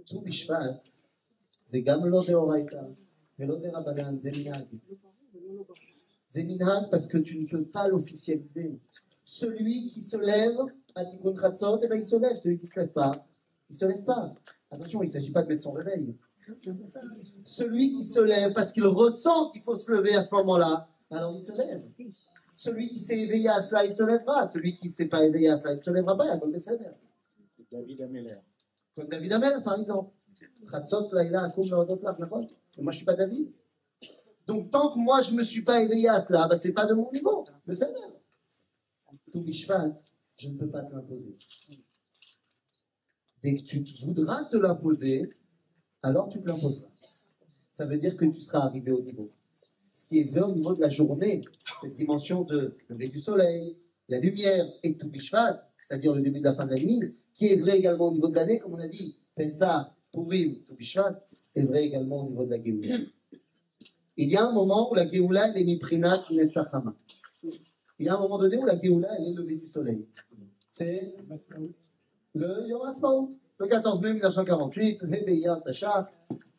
Tout 0.07 0.21
Bishvat, 0.21 0.79
de 1.73 2.35
Oraita, 2.35 2.89
mais 3.39 3.47
lo 3.47 3.57
de 3.57 3.69
Rabbanan, 3.69 4.19
c'est 4.21 4.31
Minhag. 4.31 4.67
C'est 6.27 6.45
Minhag 6.45 6.91
parce 6.91 7.07
que 7.07 7.19
tu 7.19 7.39
ne 7.39 7.47
peux 7.47 7.65
pas 7.65 7.89
l'officialiser. 7.89 8.79
Celui 9.25 9.91
qui 9.91 10.03
se 10.03 10.17
lève 10.17 10.59
à 10.95 11.05
Tikkun 11.05 11.37
Chatzot, 11.39 11.81
eh 11.83 11.89
ben, 11.89 11.99
il 11.99 12.05
se 12.05 12.17
lève. 12.17 12.37
Celui 12.37 12.59
qui 12.59 12.65
ne 12.65 12.71
se 12.71 12.81
lève 12.81 12.93
pas, 12.93 13.25
il 13.69 13.75
ne 13.75 13.79
se 13.79 13.85
lève 13.85 14.05
pas. 14.05 14.35
Attention, 14.71 15.03
il 15.03 15.07
ne 15.07 15.13
s'agit 15.13 15.31
pas 15.31 15.43
de 15.43 15.49
mettre 15.49 15.63
son 15.63 15.73
réveil. 15.73 16.17
Celui 17.45 17.95
qui 17.95 18.05
se 18.05 18.21
lève 18.21 18.53
parce 18.53 18.73
qu'il 18.73 18.87
ressent 18.87 19.51
qu'il 19.51 19.63
faut 19.63 19.75
se 19.75 19.91
lever 19.91 20.15
à 20.15 20.23
ce 20.23 20.35
moment-là, 20.35 20.89
alors 21.11 21.35
il 21.35 21.41
se 21.41 21.53
lève. 21.53 21.83
Celui 22.63 22.91
qui 22.91 23.01
s'est 23.01 23.19
éveillé 23.19 23.49
à 23.49 23.61
cela, 23.61 23.85
il 23.85 23.91
se 23.91 24.05
lèvera. 24.05 24.47
Celui 24.47 24.77
qui 24.77 24.87
ne 24.87 24.93
s'est 24.93 25.09
pas 25.09 25.25
éveillé 25.25 25.49
à 25.49 25.57
cela, 25.57 25.73
il 25.73 25.79
ne 25.79 25.81
se 25.81 25.91
lèvera 25.91 26.17
pas. 26.17 26.27
Il 26.27 26.29
y 26.29 26.31
a 26.31 26.39
comme. 26.39 26.53
David 27.73 28.03
Ameller. 28.03 28.37
Comme 28.95 29.09
David 29.09 29.33
Amel, 29.33 29.63
par 29.65 29.77
exemple. 29.81 30.13
Mais 30.41 30.69
Moi, 30.71 30.93
je 32.77 32.79
ne 32.79 32.93
suis 32.93 33.05
pas 33.05 33.15
David. 33.15 33.53
Donc, 34.47 34.71
tant 34.71 34.93
que 34.93 34.99
moi, 34.99 35.23
je 35.23 35.33
ne 35.33 35.39
me 35.39 35.43
suis 35.43 35.63
pas 35.63 35.83
éveillé 35.83 36.09
à 36.09 36.21
cela, 36.21 36.47
bah, 36.47 36.57
ce 36.57 36.69
n'est 36.69 36.75
pas 36.75 36.87
de 36.87 36.95
mon 36.95 37.11
niveau. 37.11 37.45
Tout 39.33 39.41
Bishvat, 39.41 39.95
je 40.37 40.49
ne 40.51 40.59
peux 40.59 40.71
pas 40.71 40.85
te 40.85 40.95
l'imposer. 40.95 41.37
Dès 43.43 43.57
que 43.57 43.63
tu 43.63 43.85
voudras 44.05 44.45
te 44.45 44.57
l'imposer, 44.57 45.37
alors 46.01 46.29
tu 46.29 46.41
te 46.41 46.47
l'imposeras. 46.47 46.91
Ça 47.71 47.87
veut 47.87 47.99
dire 47.99 48.17
que 48.17 48.27
tu 48.27 48.41
seras 48.41 48.67
arrivé 48.67 48.93
au 48.93 49.03
niveau. 49.03 49.33
Ce 50.03 50.09
qui 50.09 50.19
est 50.19 50.25
vrai 50.25 50.41
au 50.41 50.51
niveau 50.51 50.75
de 50.75 50.81
la 50.81 50.91
journée, 50.91 51.43
cette 51.81 51.97
dimension 51.97 52.43
de 52.43 52.75
lever 52.89 53.07
du 53.07 53.21
soleil, 53.21 53.77
la 54.09 54.19
lumière 54.19 54.67
et 54.83 54.97
tout 54.97 55.09
Bishvat, 55.09 55.59
c'est-à-dire 55.81 56.13
le 56.13 56.21
début 56.21 56.41
de 56.41 56.45
la 56.45 56.55
fin 56.55 56.67
de 56.67 56.73
la 56.73 56.79
nuit, 56.79 57.15
qui 57.33 57.47
est 57.47 57.57
vrai 57.57 57.79
également 57.79 58.09
au 58.09 58.13
niveau 58.13 58.27
de 58.27 58.35
l'année, 58.35 58.59
comme 58.59 58.75
on 58.75 58.81
a 58.81 58.89
dit, 58.89 59.17
Pessah, 59.37 59.95
Purim, 60.13 60.57
tout 60.67 60.75
Bishvat, 60.75 61.25
est 61.55 61.63
vrai 61.63 61.85
également 61.85 62.27
au 62.27 62.31
niveau 62.31 62.45
de 62.45 62.51
la 62.51 62.61
Géoula. 62.61 62.97
Il 64.17 64.29
y 64.29 64.37
a 64.37 64.45
un 64.45 64.53
moment 64.53 64.91
où 64.91 64.95
la 64.97 65.09
Géoula, 65.09 65.51
elle 65.51 65.63
est 65.63 65.65
miprinat 65.65 66.25
netzachama. 66.33 66.97
Il 67.45 68.07
y 68.07 68.09
a 68.09 68.17
un 68.17 68.21
moment 68.21 68.39
donné 68.39 68.57
où 68.57 68.67
la 68.67 68.81
Géoula, 68.81 69.09
elle 69.21 69.29
est 69.29 69.35
levée 69.35 69.57
du 69.57 69.67
soleil. 69.69 70.05
C'est 70.67 71.15
le 72.35 72.69
Yom 72.69 73.29
le 73.61 73.67
14 73.69 74.01
mai 74.01 74.15
1948, 74.15 75.03
le 75.03 75.25
Be'iyar 75.25 75.63
Tachar. 75.63 76.11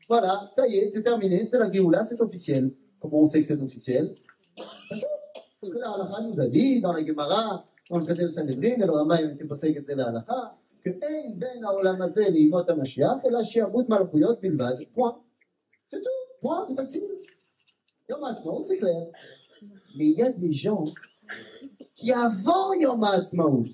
Voilà, 0.07 0.49
ça 0.55 0.65
y 0.65 0.77
est, 0.77 0.91
c'est 0.93 1.03
terminé, 1.03 1.45
c'est 1.45 1.57
la 1.57 1.69
Géoula, 1.69 2.05
c'est 2.05 2.21
officiel. 2.21 2.71
Comment 3.02 3.22
on 3.22 3.26
sait 3.26 3.40
que 3.40 3.46
c'est 3.46 3.62
officiel 3.62 4.14
Parce 4.56 5.72
que 5.72 5.78
la 5.78 5.90
halakha 5.90 6.22
nous 6.22 6.40
a 6.40 6.48
dit 6.48 6.80
dans 6.80 6.92
la 6.92 7.04
Gemara, 7.04 7.64
dans 7.90 7.98
le 7.98 8.04
traité 8.04 8.22
de 8.22 8.28
Sanhedrin, 8.28 8.80
et 8.82 8.86
le 8.86 8.90
Rama 8.90 9.20
il 9.22 9.30
était 9.30 9.44
posé 9.44 9.74
que 9.74 9.82
c'est 9.82 9.94
la 9.94 10.08
halakha, 10.08 10.58
que 10.82 10.90
אין 10.90 11.38
בין 11.38 11.64
העולם 11.64 12.02
הזה 12.02 12.20
לימות 12.28 12.70
המשיח, 12.70 13.24
אלא 13.24 13.44
שיעבוד 13.44 13.86
מלכויות 13.88 14.40
בלבד, 14.40 14.74
point. 14.94 15.16
C'est 15.88 16.02
tout, 16.02 16.42
point, 16.42 16.66
c'est 16.66 16.76
facile. 16.76 17.10
Yom 18.08 18.22
Ha'atzmaut, 18.24 18.64
c'est 18.64 18.78
clair. 18.78 19.06
Mais 19.96 20.06
il 20.06 20.18
y 20.18 20.22
a 20.22 20.30
des 20.30 20.52
gens 20.52 20.84
qui, 21.94 22.12
avant 22.12 22.72
Yom 22.74 23.02
Ha'atzmaut, 23.02 23.64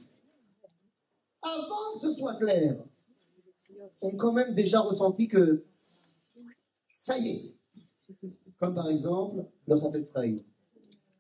avant 1.43 1.95
que 1.95 2.01
ce 2.01 2.13
soit 2.15 2.37
clair, 2.37 2.77
ont 4.01 4.17
quand 4.17 4.33
même 4.33 4.55
déjà 4.55 4.81
ressenti 4.81 5.29
que 5.29 5.65
ça 6.97 7.19
y 7.19 7.29
est. 7.29 7.57
comme 8.60 8.76
par 8.76 8.90
exemple 8.90 9.46
le 9.68 9.80
Chafetz 9.80 10.12
Chaim. 10.12 10.40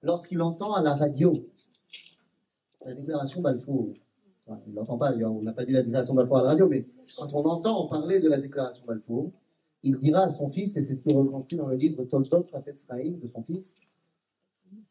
Lorsqu'il 0.02 0.42
entend 0.42 0.74
à 0.74 0.82
la 0.82 0.96
radio 0.96 1.34
la 2.86 2.94
déclaration 2.94 3.42
Balfour, 3.42 3.94
il 4.68 4.74
n'entend 4.74 4.98
pas, 4.98 5.14
on 5.14 5.42
n'a 5.42 5.54
pas 5.54 5.66
dit 5.66 5.74
la 5.74 5.84
déclaration 5.84 6.14
Balfour 6.14 6.38
à 6.38 6.44
la 6.44 6.50
radio, 6.50 6.68
mais 6.68 6.86
quand 7.16 7.34
on 7.34 7.44
entend 7.46 7.88
parler 7.88 8.20
de 8.20 8.30
la 8.30 8.40
déclaration 8.40 8.86
Balfour, 8.86 9.32
il 9.84 9.98
dira 10.00 10.24
à 10.24 10.30
son 10.30 10.50
fils, 10.50 10.76
et 10.76 10.84
c'est 10.84 10.96
ce 10.96 11.02
qui 11.02 11.12
est 11.12 11.16
reconstruit 11.16 11.58
dans 11.58 11.68
le 11.68 11.76
livre 11.76 12.04
Toldot 12.06 12.46
Chafetz 12.50 12.86
Chaim 12.88 13.18
de 13.22 13.28
son 13.28 13.44
fils, 13.44 13.74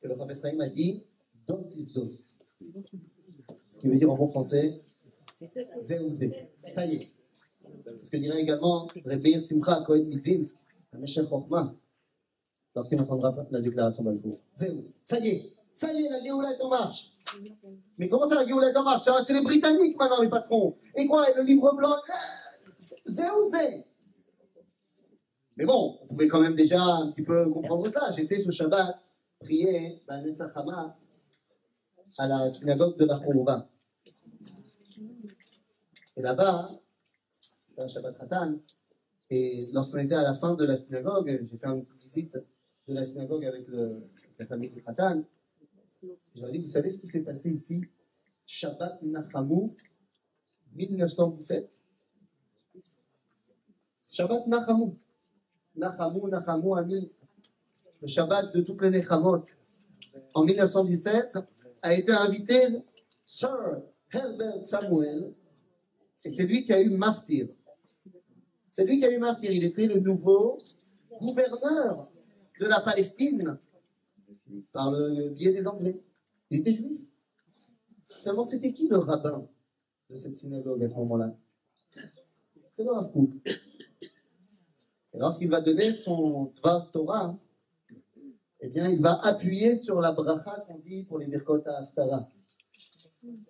que 0.00 0.08
le 0.08 0.16
Chafetz 0.16 0.40
Chaim 0.42 0.60
a 0.60 0.68
dit 0.68 1.04
Dos 1.46 1.70
is 1.76 1.92
dos. 1.92 2.10
Ce 3.68 3.78
qui 3.78 3.88
veut 3.88 3.96
dire 3.96 4.10
en 4.10 4.16
bon 4.16 4.28
français 4.28 4.80
Zé 5.80 6.00
ou 6.00 6.12
zé. 6.12 6.32
Ça 6.74 6.84
y 6.84 6.96
est. 6.96 7.08
C'est 7.84 8.06
ce 8.06 8.10
que 8.10 8.16
dirait 8.16 8.40
également 8.40 8.88
Rebbeir 9.04 9.40
Simcha 9.40 9.82
Cohen 9.86 10.04
Mitvinsk, 10.04 10.56
un 10.92 10.98
Meshach 10.98 11.28
lorsqu'il 12.78 13.00
entendra 13.00 13.34
la 13.50 13.60
déclaration 13.60 14.04
Balfour. 14.04 14.38
Zéou. 14.54 14.84
Ça 15.02 15.18
y 15.18 15.28
est. 15.28 15.52
Ça 15.74 15.92
y 15.92 16.04
est, 16.04 16.10
la 16.10 16.22
Géoula 16.22 16.52
est 16.52 16.60
en 16.60 16.68
marche. 16.68 17.12
Mais 17.98 18.08
comment 18.08 18.28
ça, 18.28 18.36
la 18.36 18.46
Géoula 18.46 18.70
est 18.70 18.76
en 18.76 18.84
marche? 18.84 19.02
C'est 19.24 19.32
les 19.34 19.42
Britanniques 19.42 19.96
maintenant, 19.98 20.22
les 20.22 20.28
patrons. 20.28 20.76
Et 20.94 21.06
quoi, 21.06 21.28
et 21.28 21.34
le 21.34 21.42
livre 21.42 21.74
blanc? 21.74 21.96
Zéou, 23.04 23.50
zé. 23.50 23.84
Mais 25.56 25.64
bon, 25.64 25.98
on 26.02 26.06
pouvait 26.06 26.28
quand 26.28 26.40
même 26.40 26.54
déjà 26.54 26.80
un 26.80 27.10
petit 27.10 27.22
peu 27.22 27.50
comprendre 27.50 27.90
ça. 27.90 28.12
J'étais 28.16 28.40
ce 28.40 28.50
Shabbat, 28.52 28.96
prier 29.40 30.00
Netzachama, 30.08 30.96
à 32.18 32.26
la 32.28 32.50
synagogue 32.50 32.96
de 32.96 33.04
la 33.06 33.18
Khourouba. 33.18 33.68
Et 36.16 36.22
là-bas, 36.22 36.66
c'était 37.68 37.82
un 37.82 37.88
Shabbat 37.88 38.16
Khatan, 38.16 38.54
et 39.30 39.68
lorsqu'on 39.72 39.98
était 39.98 40.14
à 40.14 40.22
la 40.22 40.34
fin 40.34 40.54
de 40.54 40.64
la 40.64 40.76
synagogue, 40.76 41.40
j'ai 41.42 41.58
fait 41.58 41.66
une 41.66 41.84
petite 41.84 42.14
visite 42.14 42.38
de 42.88 42.94
la 42.94 43.04
synagogue 43.04 43.44
avec 43.44 43.66
la 44.38 44.46
famille 44.46 44.70
du 44.70 44.82
Khatan. 44.82 45.22
Je 46.34 46.40
leur 46.40 46.48
ai 46.48 46.52
dit, 46.52 46.58
vous 46.58 46.66
savez 46.66 46.88
ce 46.90 46.98
qui 46.98 47.06
s'est 47.06 47.20
passé 47.20 47.50
ici? 47.50 47.82
Shabbat 48.46 49.02
Nachamou, 49.02 49.76
1917. 50.74 51.78
Shabbat 54.10 54.46
Nachamou. 54.46 54.96
Nachamou, 55.76 56.28
Nachamou, 56.28 56.74
ami. 56.76 57.12
Le 58.00 58.06
Shabbat 58.06 58.54
de 58.54 58.62
toutes 58.62 58.80
les 58.82 58.90
Nechamot. 58.90 59.44
En 60.34 60.44
1917, 60.44 61.38
a 61.82 61.94
été 61.94 62.12
invité 62.12 62.68
Sir 63.24 63.82
Herbert 64.10 64.64
Samuel, 64.64 65.34
c'est 66.16 66.46
lui 66.46 66.64
qui 66.64 66.72
a 66.72 66.80
eu 66.80 66.90
Maftir. 66.90 67.48
C'est 68.66 68.84
lui 68.84 68.98
qui 68.98 69.04
a 69.04 69.10
eu 69.10 69.18
Maftir. 69.18 69.52
Il 69.52 69.64
était 69.64 69.86
le 69.86 70.00
nouveau 70.00 70.58
gouverneur 71.20 72.10
de 72.60 72.66
la 72.66 72.80
Palestine 72.80 73.58
par 74.72 74.90
le 74.90 75.30
biais 75.30 75.52
des 75.52 75.66
Anglais. 75.66 76.00
Il 76.50 76.60
était 76.60 76.72
juif. 76.72 77.00
Seulement, 78.22 78.44
c'était 78.44 78.72
qui 78.72 78.88
le 78.88 78.98
rabbin 78.98 79.46
de 80.10 80.16
cette 80.16 80.36
synagogue 80.36 80.82
à 80.82 80.88
ce 80.88 80.94
moment-là? 80.94 81.36
C'est 82.72 82.84
le 82.84 82.90
Rav. 82.90 83.10
Et 85.14 85.18
lorsqu'il 85.18 85.50
va 85.50 85.60
donner 85.60 85.92
son 85.92 86.46
Tvar 86.54 86.90
Torah, 86.90 87.36
eh 88.60 88.68
bien, 88.68 88.88
il 88.88 89.00
va 89.00 89.20
appuyer 89.24 89.76
sur 89.76 90.00
la 90.00 90.12
bracha 90.12 90.64
qu'on 90.66 90.78
dit 90.78 91.04
pour 91.04 91.18
les 91.18 91.26
Birkot 91.26 91.62
à. 91.66 92.28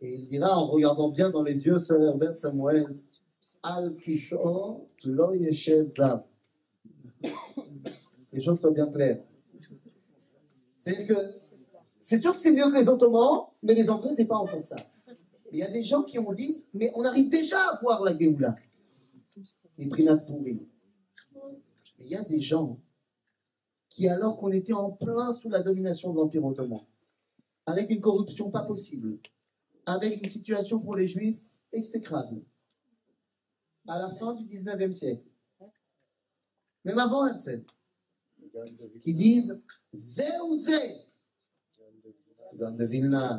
Et 0.00 0.14
il 0.14 0.28
dira 0.28 0.56
en 0.56 0.66
regardant 0.66 1.10
bien 1.10 1.30
dans 1.30 1.42
les 1.42 1.54
yeux 1.54 1.78
Sir 1.78 2.00
Herbert 2.00 2.36
Samuel, 2.36 2.96
Al 3.62 3.94
Kisho 3.96 4.88
Lo 5.04 5.34
Yeshev. 5.34 5.92
Les 8.38 8.44
choses 8.44 8.60
soient 8.60 8.70
bien 8.70 8.86
claires. 8.86 9.20
C'est 10.76 11.06
que 11.08 11.40
c'est 11.98 12.20
sûr 12.20 12.32
que 12.32 12.38
c'est 12.38 12.52
mieux 12.52 12.70
que 12.70 12.78
les 12.78 12.88
Ottomans, 12.88 13.48
mais 13.64 13.74
les 13.74 13.90
Anglais, 13.90 14.12
c'est 14.14 14.26
pas 14.26 14.36
encore 14.36 14.62
ça. 14.62 14.76
Il 15.50 15.58
y 15.58 15.62
a 15.64 15.68
des 15.68 15.82
gens 15.82 16.04
qui 16.04 16.20
ont 16.20 16.32
dit, 16.32 16.64
mais 16.72 16.92
on 16.94 17.04
arrive 17.04 17.28
déjà 17.30 17.58
à 17.58 17.80
voir 17.80 18.04
la 18.04 18.16
Géoula. 18.16 18.54
Les 19.76 19.88
Prinat 19.88 20.18
Purim. 20.18 20.60
Mais 21.98 22.04
il 22.04 22.10
y 22.12 22.14
a 22.14 22.22
des 22.22 22.40
gens 22.40 22.78
qui, 23.88 24.06
alors 24.06 24.36
qu'on 24.36 24.52
était 24.52 24.72
en 24.72 24.92
plein 24.92 25.32
sous 25.32 25.48
la 25.48 25.60
domination 25.60 26.12
de 26.12 26.18
l'Empire 26.18 26.44
ottoman, 26.44 26.78
avec 27.66 27.90
une 27.90 28.00
corruption 28.00 28.52
pas 28.52 28.62
possible, 28.62 29.18
avec 29.84 30.22
une 30.22 30.30
situation 30.30 30.78
pour 30.78 30.94
les 30.94 31.08
Juifs 31.08 31.42
exécrable, 31.72 32.40
à 33.88 33.98
la 33.98 34.08
fin 34.08 34.32
du 34.34 34.44
19e 34.44 34.92
siècle, 34.92 35.26
même 36.84 37.00
avant 37.00 37.26
Herzl, 37.26 37.64
qui 39.01 39.13
disent 39.13 39.59
Zé 39.93 40.39
ou 40.41 40.57
Zé, 40.57 40.79
גם 42.57 42.77
בווילנה, 42.77 43.37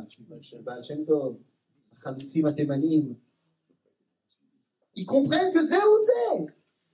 בעל 0.63 0.81
שם 0.81 1.05
טוב, 1.05 1.37
החלוצים 1.91 2.45
התימנים, 2.45 3.15
ils 4.97 5.05
comprennent 5.05 5.53
que 5.53 5.65
Zé 5.65 5.75
ou 5.75 5.97
Zé. 6.09 6.53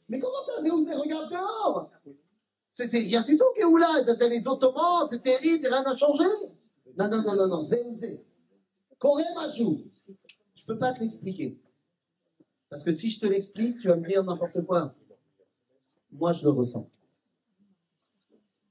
Mais 0.10 0.20
comment 0.20 0.44
ça, 0.46 0.62
Zé 0.64 0.72
ou 0.72 0.84
Zé 0.86 0.94
Regarde 0.94 1.30
dehors. 1.30 1.92
C'est 2.72 2.88
c'est 2.88 3.00
rien 3.00 3.22
du 3.22 3.38
tout, 3.38 3.46
Géoula. 3.56 4.04
T'as 4.06 4.28
les 4.28 4.48
Ottomans, 4.48 5.08
c'est 5.10 5.22
terrible, 5.22 5.68
rien 5.68 5.84
n'a 5.84 5.96
changé. 5.96 6.24
Non, 6.98 7.08
non, 7.10 7.22
non, 7.22 7.36
non, 7.36 7.48
non, 7.48 7.64
Zé 7.64 7.82
ou 7.86 7.96
Zé. 7.96 8.26
Corée 8.98 9.24
Majou. 9.36 9.84
Je 10.56 10.66
peux 10.66 10.78
pas 10.78 10.94
te 10.94 11.00
l'expliquer. 11.00 11.60
Parce 12.70 12.84
que 12.84 12.94
si 12.94 13.10
je 13.10 13.20
te 13.20 13.26
l'explique, 13.26 13.80
tu 13.80 13.88
vas 13.88 13.98
me 13.98 14.08
dire 14.08 14.24
n'importe 14.24 14.66
quoi. 14.66 14.94
Moi, 16.12 16.34
je 16.34 16.44
le 16.44 16.50
ressens. 16.50 16.90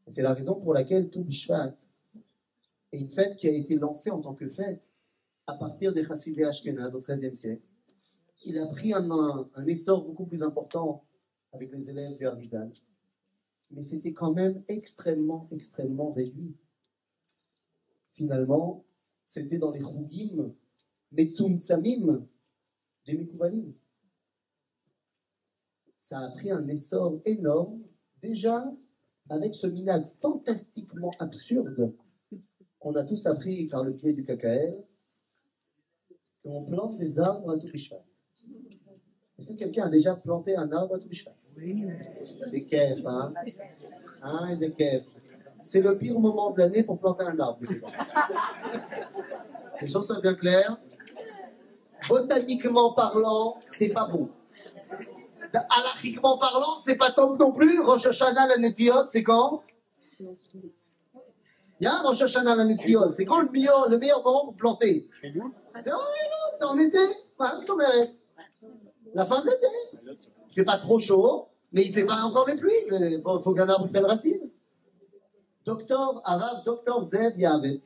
C'est 0.07 0.21
la 0.21 0.33
raison 0.33 0.55
pour 0.55 0.73
laquelle 0.73 1.09
tout 1.09 1.23
Bishvat 1.23 1.75
est 2.91 2.99
une 2.99 3.09
fête 3.09 3.35
qui 3.35 3.47
a 3.47 3.51
été 3.51 3.75
lancée 3.75 4.11
en 4.11 4.21
tant 4.21 4.33
que 4.33 4.47
fête 4.47 4.87
à 5.47 5.53
partir 5.53 5.93
des 5.93 6.03
Chassidés 6.03 6.43
Ashkenaz 6.43 6.93
au 6.93 7.01
XIIIe 7.01 7.35
siècle. 7.35 7.63
Il 8.43 8.57
a 8.59 8.67
pris 8.67 8.93
un, 8.93 9.07
essor 9.65 10.05
beaucoup 10.05 10.25
plus 10.25 10.43
important 10.43 11.03
avec 11.51 11.71
les 11.71 11.89
élèves 11.89 12.15
du 12.15 12.27
Harizal. 12.27 12.71
Mais 13.71 13.81
c'était 13.81 14.13
quand 14.13 14.33
même 14.33 14.63
extrêmement, 14.67 15.47
extrêmement 15.51 16.11
réduit. 16.11 16.55
Finalement, 18.13 18.85
c'était 19.27 19.57
dans 19.57 19.71
les 19.71 19.81
Chougim, 19.81 20.53
Metsum 21.11 21.59
Tsamim, 21.59 22.27
des 23.05 23.17
Mekouvalim. 23.17 23.73
Ça 25.97 26.19
a 26.19 26.29
pris 26.29 26.51
un 26.51 26.67
essor 26.67 27.19
énorme, 27.25 27.81
déjà 28.21 28.71
avec 29.29 29.55
ce 29.55 29.67
minag 29.67 30.05
fantastiquement 30.21 31.11
absurde 31.19 31.93
qu'on 32.79 32.95
a 32.95 33.03
tous 33.03 33.25
appris 33.25 33.65
par 33.65 33.83
le 33.83 33.91
biais 33.91 34.13
du 34.13 34.23
KKL, 34.23 34.75
qu'on 36.43 36.63
plante 36.65 36.97
des 36.97 37.19
arbres 37.19 37.51
à 37.51 37.57
Toubishvat. 37.57 38.03
Est-ce 39.37 39.47
que 39.47 39.53
quelqu'un 39.53 39.85
a 39.85 39.89
déjà 39.89 40.15
planté 40.15 40.55
un 40.55 40.71
arbre 40.71 40.95
à 40.95 40.99
Toubishvat 40.99 41.35
Oui. 41.57 41.83
Kef, 42.69 42.99
hein 43.05 43.33
Hein, 44.21 44.57
kef. 44.77 45.03
c'est 45.63 45.81
le 45.81 45.97
pire 45.97 46.19
moment 46.19 46.51
de 46.51 46.59
l'année 46.59 46.83
pour 46.83 46.99
planter 46.99 47.23
un 47.23 47.39
arbre. 47.39 47.59
Les 49.81 49.87
choses 49.87 50.07
sont 50.07 50.19
bien 50.19 50.35
claires. 50.35 50.79
Botaniquement 52.07 52.93
parlant, 52.93 53.57
c'est 53.77 53.89
pas 53.89 54.07
bon. 54.07 54.29
Alachiquement 55.53 56.37
parlant, 56.37 56.77
c'est 56.77 56.95
pas 56.95 57.11
top 57.11 57.39
non 57.39 57.51
plus. 57.51 57.79
Rosh 57.79 58.05
Hashanah, 58.05 58.47
la 58.47 58.57
Netiot, 58.57 59.09
c'est 59.11 59.23
quand? 59.23 59.63
Il 60.19 60.31
y 61.81 61.87
a 61.87 61.95
un 61.95 62.01
Rosh 62.01 62.21
Hashanah, 62.21 62.55
la 62.55 62.65
Netiot. 62.65 63.13
C'est 63.13 63.25
quand 63.25 63.41
le 63.41 63.49
meilleur, 63.49 63.89
le 63.89 63.97
meilleur 63.97 64.23
moment 64.23 64.45
pour 64.45 64.55
planter? 64.55 65.09
C'est 65.21 65.31
nous 65.31 65.53
C'est 65.81 66.63
en 66.63 66.77
été. 66.79 66.99
La 69.13 69.25
fin 69.25 69.41
de 69.41 69.45
l'été. 69.49 69.67
Il 70.49 70.53
fait 70.53 70.63
pas 70.63 70.77
trop 70.77 70.97
chaud, 70.97 71.47
mais 71.71 71.83
il 71.83 71.93
fait 71.93 72.05
pas 72.05 72.21
encore 72.23 72.47
les 72.47 72.55
pluies. 72.55 72.71
Il 72.91 73.21
bon, 73.21 73.39
faut 73.39 73.53
qu'un 73.53 73.67
arbre 73.67 73.87
prenne 73.89 74.05
racine. 74.05 74.49
Docteur 75.65 76.21
Arabe, 76.23 76.63
docteur 76.63 77.03
Zev 77.03 77.37
Yavet, 77.37 77.81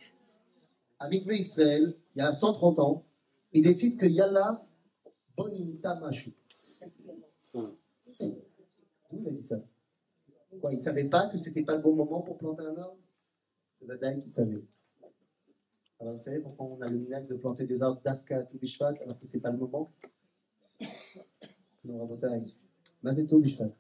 avec 1.00 1.24
Israël, 1.26 1.96
il 2.16 2.20
y 2.20 2.22
a 2.22 2.34
130 2.34 2.80
ans, 2.80 3.06
il 3.54 3.64
décide 3.64 3.98
que 3.98 4.06
Yalla 4.06 4.62
Boninta. 5.38 5.98
D'où 7.54 7.78
il 9.14 9.28
a 9.28 9.32
dit 9.32 9.42
ça 9.42 9.60
Quoi, 10.60 10.74
il 10.74 10.80
savait 10.80 11.06
pas 11.06 11.28
que 11.28 11.38
c'était 11.38 11.64
pas 11.64 11.76
le 11.76 11.82
bon 11.82 11.94
moment 11.94 12.22
pour 12.22 12.38
planter 12.38 12.64
un 12.64 12.76
arbre? 12.76 12.98
C'est 13.80 13.88
la 13.88 13.98
dingue 13.98 14.24
qui 14.24 14.30
savait. 14.30 14.64
Alors 16.00 16.16
vous 16.16 16.22
savez 16.22 16.40
pourquoi 16.40 16.66
on 16.66 16.82
a 16.82 16.90
le 16.90 16.98
minage 16.98 17.28
de 17.28 17.36
planter 17.36 17.66
des 17.66 17.82
arbres 17.82 18.02
d'Afka 18.02 18.38
à 18.38 18.44
Toubishvat 18.44 18.94
alors 19.02 19.20
que 19.20 19.28
c'est 19.28 19.40
pas 19.40 19.52
le 19.52 19.58
moment? 19.58 19.92
Non, 21.84 22.00
Rabotai. 22.00 22.44
Mais 23.04 23.16
c'est 23.16 23.26
Toubishvat. 23.26 23.72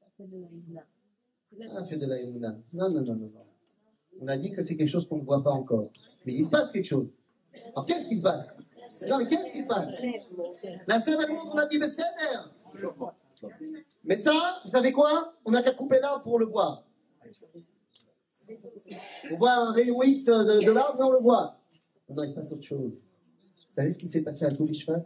Ah, 0.00 1.84
fait 1.84 1.96
de 1.96 2.06
la 2.06 2.20
Emouna. 2.20 2.58
Non, 2.72 2.90
non, 2.90 3.02
non, 3.02 3.14
non, 3.16 3.30
non. 3.34 3.46
On 4.20 4.28
a 4.28 4.36
dit 4.36 4.52
que 4.52 4.62
c'est 4.62 4.76
quelque 4.76 4.88
chose 4.88 5.08
qu'on 5.08 5.18
ne 5.18 5.24
voit 5.24 5.42
pas 5.42 5.52
encore. 5.52 5.90
Mais 6.24 6.32
il 6.34 6.44
se 6.44 6.50
passe 6.50 6.70
quelque 6.70 6.86
chose. 6.86 7.08
Alors 7.72 7.86
qu'est-ce 7.86 8.08
qui 8.08 8.16
se 8.16 8.22
passe? 8.22 8.48
Non, 9.06 9.18
mais 9.18 9.26
qu'est-ce 9.26 9.52
qui 9.52 9.62
se 9.62 9.66
passe? 9.66 9.88
La 10.86 10.98
monte, 11.28 11.48
on 11.52 11.58
a 11.58 11.66
dit, 11.66 11.78
mais 11.78 11.88
c'est 11.88 12.02
Mais 14.04 14.16
ça, 14.16 14.60
vous 14.64 14.70
savez 14.70 14.92
quoi? 14.92 15.34
On 15.44 15.50
n'a 15.50 15.62
qu'à 15.62 15.72
couper 15.72 16.00
l'arbre 16.00 16.22
pour 16.22 16.38
le 16.38 16.46
voir. 16.46 16.84
On 19.30 19.36
voit 19.36 19.52
un 19.52 19.72
rayon 19.72 20.02
X 20.02 20.24
de, 20.24 20.70
l'arbre, 20.70 21.04
on 21.06 21.12
le 21.12 21.18
voit. 21.18 21.60
Non, 22.08 22.16
non, 22.16 22.22
il 22.22 22.30
se 22.30 22.34
passe 22.34 22.52
autre 22.52 22.62
chose. 22.62 22.92
Vous 22.92 23.74
savez 23.74 23.90
ce 23.92 23.98
qui 23.98 24.08
s'est 24.08 24.22
passé 24.22 24.44
à 24.44 24.50
Toubishvat 24.50 25.04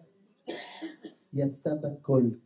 Yatzta 1.33 1.75
Bat 1.75 1.97
Kol. 2.03 2.39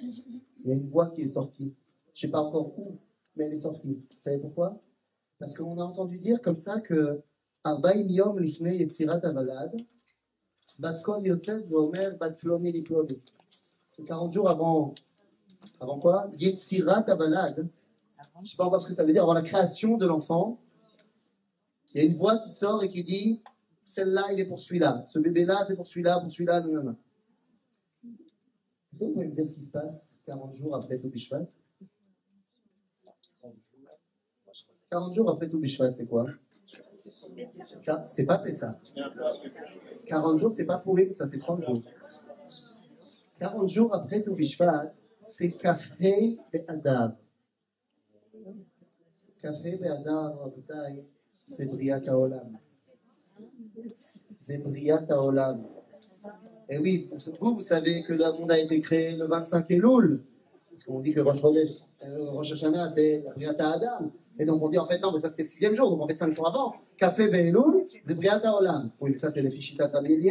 Il 0.00 0.66
y 0.66 0.72
a 0.72 0.74
une 0.74 0.88
voix 0.88 1.08
qui 1.10 1.22
est 1.22 1.28
sortie. 1.28 1.74
Je 2.12 2.18
ne 2.18 2.20
sais 2.28 2.30
pas 2.30 2.40
encore 2.40 2.78
où, 2.78 2.98
mais 3.34 3.44
elle 3.46 3.54
est 3.54 3.58
sortie. 3.58 3.94
Vous 3.94 4.20
savez 4.20 4.38
pourquoi? 4.38 4.80
Parce 5.38 5.54
qu'on 5.54 5.78
a 5.80 5.84
entendu 5.84 6.18
dire 6.18 6.40
comme 6.40 6.56
ça 6.56 6.80
que 6.80 7.22
Yom 7.66 8.44
Yetzirat 8.44 9.20
Avalad, 9.24 9.74
Bat 10.78 11.00
Kol 11.00 11.26
Yotzet 11.26 11.60
Vomer 11.60 12.10
Bat 12.18 12.36
Liploni. 13.98 14.08
40 14.08 14.32
jours 14.32 14.48
avant, 14.48 14.94
avant 15.80 15.98
quoi? 15.98 16.28
Yetzirat 16.32 17.04
Avalad. 17.08 17.68
Je 18.36 18.40
ne 18.40 18.46
sais 18.46 18.56
pas 18.56 18.64
encore 18.66 18.80
ce 18.80 18.86
que 18.88 18.94
ça 18.94 19.04
veut 19.04 19.12
dire, 19.12 19.22
avant 19.22 19.34
la 19.34 19.42
création 19.42 19.96
de 19.96 20.06
l'enfant. 20.06 20.58
Il 21.92 22.02
y 22.02 22.04
a 22.04 22.08
une 22.08 22.16
voix 22.16 22.38
qui 22.38 22.52
sort 22.52 22.82
et 22.82 22.88
qui 22.88 23.04
dit 23.04 23.42
celle-là, 23.84 24.32
il 24.32 24.40
est 24.40 24.46
pour 24.46 24.58
celui-là. 24.58 25.04
Ce 25.06 25.18
bébé-là, 25.18 25.64
c'est 25.66 25.76
pour 25.76 25.86
celui-là, 25.86 26.18
pour 26.20 26.30
celui-là, 26.30 26.60
non, 26.62 26.82
non. 26.82 26.96
Est-ce 28.02 28.98
que 28.98 29.04
vous 29.04 29.12
pouvez 29.12 29.26
me 29.26 29.34
dire 29.34 29.46
ce 29.46 29.54
qui 29.54 29.64
se 29.64 29.70
passe 29.70 30.02
40 30.26 30.54
jours 30.54 30.74
après 30.74 30.98
Toubishvat 30.98 31.46
40 34.90 35.14
jours 35.14 35.30
après 35.30 35.48
Toubishvat, 35.48 35.92
c'est 35.94 36.06
quoi? 36.06 36.26
C'est 38.06 38.24
pas 38.24 38.38
Pessah. 38.38 38.78
40 40.06 40.38
jours, 40.38 40.52
c'est 40.52 40.64
pas 40.64 40.78
pourri, 40.78 41.12
ça 41.14 41.26
c'est 41.26 41.38
30 41.38 41.64
jours. 41.64 41.82
40 43.44 43.68
jours 43.68 43.94
après 43.94 44.22
Toubishvat, 44.22 44.94
c'est 45.22 45.50
Kafrei 45.50 46.38
Be'adar. 46.50 47.12
Kafrei 49.42 49.78
Rabotai, 49.78 51.04
c'est 51.46 51.66
Briat 51.66 52.00
Haolam. 52.06 52.58
C'est 54.40 54.56
Briat 54.56 55.04
Haolam. 55.10 55.62
Et 56.70 56.78
oui, 56.78 57.10
vous, 57.38 57.54
vous 57.54 57.60
savez 57.60 58.02
que 58.02 58.14
le 58.14 58.32
monde 58.32 58.50
a 58.50 58.58
été 58.58 58.80
créé 58.80 59.14
le 59.14 59.26
25 59.26 59.70
Elul. 59.70 60.24
Parce 60.70 60.84
qu'on 60.84 61.00
dit 61.00 61.12
que 61.12 61.20
Rosh, 61.20 61.44
euh, 61.44 62.40
Hashanah, 62.40 62.92
c'est 62.94 63.22
la 63.26 63.32
Briat 63.32 63.56
Adam. 63.58 64.10
Et 64.38 64.46
donc 64.46 64.62
on 64.62 64.70
dit 64.70 64.78
en 64.78 64.86
fait 64.86 64.98
non, 65.00 65.12
mais 65.12 65.20
ça 65.20 65.28
c'était 65.28 65.42
le 65.42 65.48
sixième 65.48 65.74
jour, 65.74 65.90
donc 65.90 66.00
en 66.00 66.08
fait 66.08 66.16
cinq 66.16 66.32
jours 66.32 66.48
avant. 66.48 66.74
Café 66.96 67.28
Be'elul, 67.28 67.84
c'est 67.84 68.14
Briat 68.14 68.40
Haolam. 68.42 68.90
Oui, 69.02 69.14
ça 69.14 69.30
c'est 69.30 69.42
les 69.42 69.50
Fishitat 69.50 69.88
Rabbi. 69.88 70.30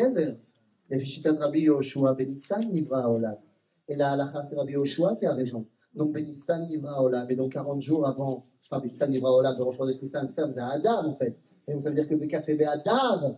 Et 3.88 3.96
la 3.96 4.12
halacha 4.12 4.44
c'est 4.44 4.56
Rabbi 4.56 4.74
Yoshua 4.74 5.16
qui 5.16 5.26
a 5.26 5.34
raison. 5.34 5.66
Donc 5.96 6.14
Benissan 6.14 6.68
Nivra 6.68 6.94
Haolam. 6.98 7.30
Et 7.30 7.36
donc 7.36 7.52
40 7.52 7.82
jours 7.82 8.08
avant, 8.08 8.46
pas 8.70 8.80
Benissan 8.80 9.10
Nivra 9.10 9.30
Haolam, 9.30 9.58
de 9.58 9.64
Rosh 9.64 9.80
Nissan, 10.02 10.30
ça 10.30 10.48
c'est 10.52 10.60
Adam 10.60 11.08
en 11.08 11.14
fait. 11.14 11.38
Et 11.68 11.74
donc 11.74 11.84
ça 11.84 11.90
veut 11.90 11.96
dire 11.96 12.08
que 12.08 12.16
le 12.16 12.28
Café 12.28 12.56
Be'adar, 12.56 13.38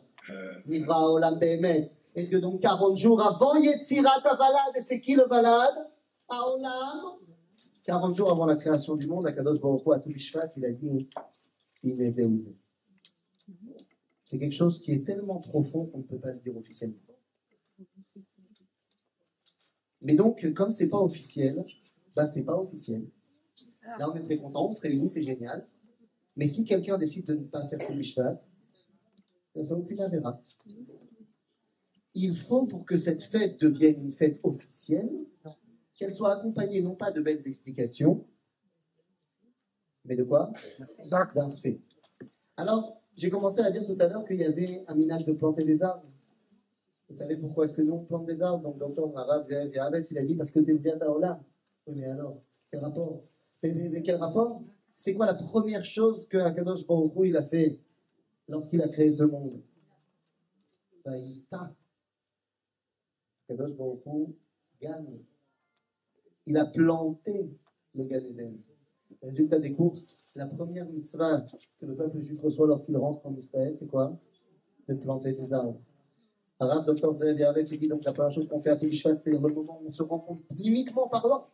Nivra 0.68 1.00
Haolam 1.00 1.40
Be'emet. 1.40 1.92
Et 2.18 2.30
que 2.30 2.38
donc 2.38 2.62
40 2.62 2.98
jours 2.98 3.22
avant 3.22 3.56
Yetzirat 3.56 4.22
Avalad, 4.24 4.76
et 4.78 4.84
c'est 4.84 5.02
qui 5.02 5.16
le 5.16 5.24
Valad? 5.24 5.74
Haolam 6.28 7.18
40 7.84 8.16
jours 8.16 8.32
avant 8.32 8.46
la 8.46 8.56
création 8.56 8.96
du 8.96 9.08
monde, 9.08 9.28
Akadosh 9.28 9.60
Baruch 9.60 9.82
à 9.94 10.00
Toubishvat, 10.00 10.50
il 10.58 10.66
a 10.66 10.72
dit 10.72 11.08
il 11.84 11.98
les 11.98 12.20
a. 12.20 12.24
C'est 14.26 14.40
quelque 14.40 14.56
chose 14.56 14.80
qui 14.80 14.92
est 14.92 15.06
tellement 15.06 15.40
profond 15.40 15.86
qu'on 15.86 16.00
ne 16.00 16.04
peut 16.04 16.18
pas 16.18 16.32
le 16.32 16.40
dire 16.40 16.58
officiellement. 16.58 16.98
Mais 20.02 20.16
donc, 20.16 20.54
comme 20.54 20.72
c'est 20.72 20.88
pas 20.88 21.00
officiel, 21.00 21.64
bah 22.16 22.28
c'est 22.28 22.44
pas 22.44 22.56
officiel. 22.56 23.10
Là, 24.00 24.10
on 24.12 24.16
est 24.16 24.24
très 24.24 24.38
content, 24.38 24.70
on 24.70 24.74
se 24.74 24.82
réunit, 24.82 25.10
c'est 25.10 25.24
génial. 25.24 25.68
Mais 26.36 26.48
si 26.48 26.64
quelqu'un 26.64 26.98
décide 26.98 27.26
de 27.26 27.36
ne 27.36 27.44
pas 27.44 27.68
faire 27.68 27.80
Toubishvat, 27.80 28.38
ça 28.38 29.62
ne 29.62 29.66
fait 29.66 29.74
aucune 29.74 30.02
avéra. 30.02 30.42
Il 32.14 32.36
faut, 32.36 32.66
pour 32.66 32.86
que 32.86 32.98
cette 32.98 33.24
fête 33.24 33.60
devienne 33.60 34.02
une 34.02 34.12
fête 34.12 34.40
officielle, 34.44 35.12
qu'elle 35.96 36.14
soit 36.14 36.38
accompagnée 36.38 36.82
non 36.82 36.96
pas 36.96 37.12
de 37.12 37.22
belles 37.22 37.48
explications, 37.48 38.28
mais 40.04 40.16
de 40.16 40.24
quoi? 40.24 40.52
D'un 41.10 41.52
fait. 41.58 41.80
Alors, 42.58 43.02
j'ai 43.16 43.30
commencé 43.30 43.60
à 43.62 43.72
dire 43.72 43.86
tout 43.86 43.96
à 44.00 44.08
l'heure 44.08 44.26
qu'il 44.26 44.38
y 44.38 44.44
avait 44.44 44.84
un 44.88 44.96
minage 44.96 45.26
de 45.26 45.34
planter 45.34 45.64
des 45.64 45.82
arbres. 45.82 46.06
Vous 47.08 47.16
savez 47.16 47.38
pourquoi 47.38 47.66
est-ce 47.66 47.74
que 47.74 47.82
nous 47.82 47.94
on 47.94 48.04
plante 48.04 48.26
des 48.26 48.42
arbres? 48.42 48.64
Donc, 48.64 48.78
docteur 48.78 49.18
Arabe 49.18 49.50
Yahabetz, 49.50 50.12
il 50.12 50.18
a 50.18 50.26
dit 50.26 50.36
parce 50.36 50.52
que 50.52 50.62
c'est 50.62 50.74
bien 50.74 50.98
Taola. 50.98 51.40
Oui, 51.86 51.94
mais 51.98 52.06
alors, 52.06 52.42
quel 52.72 52.80
rapport? 52.80 53.24
Mais, 53.62 54.02
quel 54.02 54.16
rapport? 54.16 54.64
C'est 54.96 55.14
quoi 55.14 55.26
la 55.26 55.36
première 55.36 55.86
chose 55.86 56.28
que 56.28 56.38
Akadosh 56.38 56.86
Baruch 56.88 57.36
a 57.36 57.44
fait 57.44 57.78
lorsqu'il 58.48 58.82
a 58.82 58.88
créé 58.88 59.12
ce 59.12 59.24
monde? 59.24 59.62
Ben, 61.04 61.16
il 61.16 61.44
t'a. 61.44 61.76
Akadosh 63.50 63.74
gagne. 64.82 65.20
Il 66.48 66.58
a 66.58 66.66
planté 66.66 67.52
le 67.94 68.04
Gan 68.04 68.24
Eden. 68.26 68.58
Résultat 69.22 69.60
des 69.60 69.74
courses, 69.74 70.18
la 70.36 70.48
première 70.48 70.88
mitzvah 70.90 71.46
que 71.80 71.86
le 71.86 71.96
peuple 71.96 72.20
juif 72.20 72.42
reçoit 72.42 72.68
lorsqu'il 72.68 72.98
rentre 72.98 73.26
en 73.26 73.34
Israël, 73.36 73.76
c'est 73.78 73.88
quoi? 73.88 74.18
De 74.88 74.96
planter 74.96 75.34
des 75.34 75.54
arbres. 75.54 75.82
Arabe, 76.60 76.86
docteur 76.86 77.14
Zev 77.16 77.38
Yavet, 77.38 77.64
il 77.64 77.80
dit 77.80 77.88
donc 77.88 78.04
la 78.06 78.14
première 78.14 78.32
chose 78.32 78.48
qu'on 78.48 78.60
fait 78.60 78.70
à 78.70 78.78
Toubishvat, 78.78 79.18
c'est 79.18 79.30
le 79.30 79.40
moment 79.40 79.80
où 79.82 79.88
on 79.88 79.92
se 79.92 80.04
rend 80.04 80.20
compte, 80.20 80.42
cliniquement 80.56 81.08
parlant, 81.10 81.50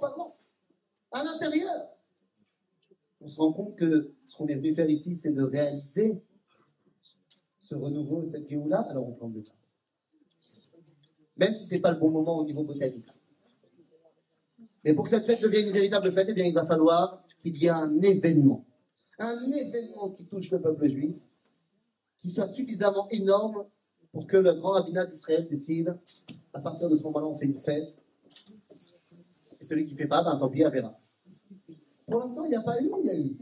parlant, 0.00 0.36
à 1.12 1.22
l'intérieur, 1.22 1.88
on 3.20 3.28
se 3.28 3.36
rend 3.36 3.52
compte 3.52 3.76
que 3.76 4.14
ce 4.26 4.36
qu'on 4.36 4.46
est 4.46 4.54
venu 4.54 4.74
faire 4.74 4.88
ici, 4.88 5.14
c'est 5.14 5.30
de 5.30 5.42
réaliser 5.42 6.22
ce 7.58 7.74
renouveau, 7.74 8.26
cette 8.26 8.48
Géoula, 8.48 8.80
alors 8.80 9.08
on 9.08 9.12
plante 9.12 9.34
des 9.34 9.48
arbres. 9.48 9.60
Même 11.36 11.54
si 11.54 11.66
ce 11.66 11.74
n'est 11.74 11.80
pas 11.80 11.92
le 11.92 11.98
bon 11.98 12.10
moment 12.10 12.38
au 12.38 12.44
niveau 12.44 12.64
botanique. 12.64 13.06
Mais 14.84 14.94
pour 14.94 15.04
que 15.04 15.10
cette 15.10 15.26
fête 15.26 15.42
devienne 15.42 15.66
une 15.66 15.72
véritable 15.72 16.10
fête, 16.12 16.26
eh 16.30 16.32
bien, 16.32 16.46
il 16.46 16.54
va 16.54 16.64
falloir 16.64 17.22
qu'il 17.40 17.56
y 17.56 17.66
ait 17.66 17.70
un 17.70 17.94
événement. 18.00 18.64
Un 19.18 19.38
événement 19.50 20.10
qui 20.10 20.26
touche 20.26 20.50
le 20.50 20.60
peuple 20.60 20.88
juif, 20.88 21.14
qui 22.20 22.30
soit 22.30 22.48
suffisamment 22.48 23.08
énorme 23.10 23.64
pour 24.12 24.26
que 24.26 24.36
le 24.36 24.54
grand 24.54 24.72
rabbinat 24.72 25.06
d'Israël 25.06 25.46
décide, 25.48 25.96
à 26.52 26.60
partir 26.60 26.90
de 26.90 26.96
ce 26.96 27.02
moment-là, 27.04 27.26
on 27.26 27.34
fait 27.34 27.46
une 27.46 27.58
fête. 27.58 27.94
Et 29.60 29.64
celui 29.64 29.86
qui 29.86 29.92
ne 29.92 29.98
fait 29.98 30.06
pas, 30.06 30.22
ben, 30.22 30.36
tant 30.36 30.48
pis, 30.48 30.64
on 30.64 30.70
verra. 30.70 30.98
Pour 32.06 32.20
l'instant, 32.20 32.44
il 32.44 32.50
n'y 32.50 32.56
a 32.56 32.60
pas 32.60 32.80
eu 32.80 32.90
il 33.02 33.06
y 33.06 33.10
a 33.10 33.18
eu? 33.18 33.38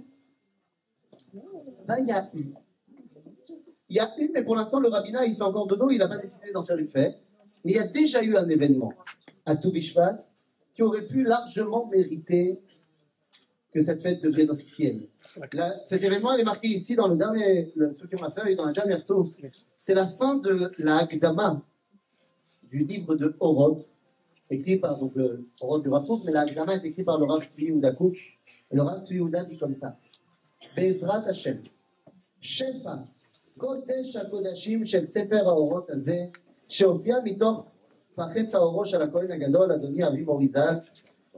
Ben, 1.87 1.97
il 2.01 2.09
y 2.09 2.13
a 2.13 2.31
eu. 2.35 2.55
Il 3.89 3.97
y 3.97 4.01
a 4.01 4.15
eu, 4.19 4.31
mais 4.35 4.45
pour 4.45 4.57
l'instant, 4.57 4.81
le 4.81 4.89
rabbinat, 4.89 5.25
il 5.27 5.37
fait 5.37 5.43
encore 5.43 5.67
de 5.67 5.75
dos, 5.75 5.91
il 5.91 5.99
n'a 5.99 6.09
pas 6.09 6.19
décidé 6.19 6.53
d'en 6.53 6.63
faire 6.63 6.77
une 6.77 6.89
fête. 6.89 7.19
Mais 7.65 7.73
il 7.73 7.77
y 7.77 7.81
a 7.81 7.87
déjà 7.87 8.23
eu 8.23 8.37
un 8.37 8.49
événement 8.49 8.93
à 9.47 9.57
Toubishvat 9.57 10.25
qui 10.75 10.83
aurait 10.83 11.07
pu 11.07 11.23
largement 11.23 11.87
mériter 11.87 12.61
que 13.73 13.83
cette 13.83 14.03
fête 14.03 14.23
devienne 14.23 14.51
officielle. 14.51 15.09
La- 15.54 15.80
cet 15.80 16.04
événement 16.04 16.34
il 16.34 16.42
est 16.42 16.44
marqué 16.44 16.68
ici 16.68 16.96
dans 16.96 17.08
le 17.08 17.16
dernier, 17.16 17.72
le, 17.76 17.96
ceux 18.00 18.08
qui 18.08 18.16
ont 18.16 18.22
la 18.22 18.30
feuille, 18.30 18.56
dans 18.56 18.66
la 18.66 18.74
dernière 18.74 19.02
source. 19.02 19.38
C'est 19.80 19.96
la 19.96 20.08
fin 20.08 20.36
de 20.36 20.72
la 20.78 20.98
Hagdama 20.98 21.62
du 22.64 22.80
livre 22.80 23.16
de 23.16 23.36
Horod, 23.40 23.84
écrit 24.50 24.78
par 24.78 24.98
donc, 24.98 25.14
le 25.16 25.48
Horod 25.62 25.82
du 25.84 25.90
Rav 25.90 26.06
Kook, 26.06 26.22
mais 26.26 26.32
la 26.32 26.42
Hagdama 26.42 26.76
est 26.76 26.86
écrit 26.86 27.04
par 27.04 27.18
le 27.20 27.26
Rav 27.26 27.44
Tzvi 27.44 27.66
Yehuda 27.66 27.92
Kook. 27.92 28.16
Et 28.72 28.76
le 28.76 28.82
Rav 28.82 29.04
Tzvi 29.04 29.16
Yehuda 29.16 29.44
dit 29.44 29.58
comme 29.58 29.76
ça 29.76 29.98
Bezrat 30.76 31.26
Hashem, 31.28 31.62
שפע, 32.42 32.96
קודש 33.58 34.16
הקודשים 34.16 34.86
של 34.86 35.08
ספר 35.08 35.50
האורות 35.50 35.90
הזה, 35.90 36.26
שהופיע 36.68 37.16
מתוך 37.24 37.66
פחי 38.16 38.48
טהורו 38.48 38.86
של 38.86 39.02
הכהן 39.02 39.32
הגדול, 39.32 39.72
אדוני 39.72 40.08
אבי 40.08 40.22
מוריזל, 40.22 40.76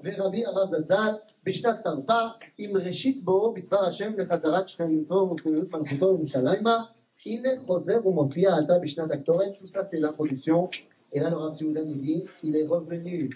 ורבי 0.04 0.46
הרב 0.46 0.76
זצ"ל, 0.76 1.14
בשנת 1.45 1.77
תרפ"א, 1.85 2.27
עם 2.59 2.77
ראשית 2.77 3.23
בואו 3.23 3.55
בדבר 3.55 3.85
השם 3.85 4.13
לחזרת 4.19 4.69
שכנותו 4.69 5.31
ופנימיות 5.33 5.73
מלכותו 5.73 6.07
ירושלימה, 6.07 6.85
הנה 7.27 7.49
חוזר 7.67 8.07
ומופיע 8.07 8.57
עתה 8.57 8.79
בשנת 8.79 9.11
הקטורת, 9.11 9.53
tout 9.61 9.67
ça 9.67 9.83
c'est 9.85 9.99
l'introduction, 9.99 10.69
et 11.13 11.21
là 11.21 11.31
le 11.31 11.37
Rav 11.37 11.53
Tzvi 11.53 11.67
nous 11.67 11.95
dit, 11.95 12.25
il 12.43 12.57
est 12.57 12.67
revenu, 12.67 13.31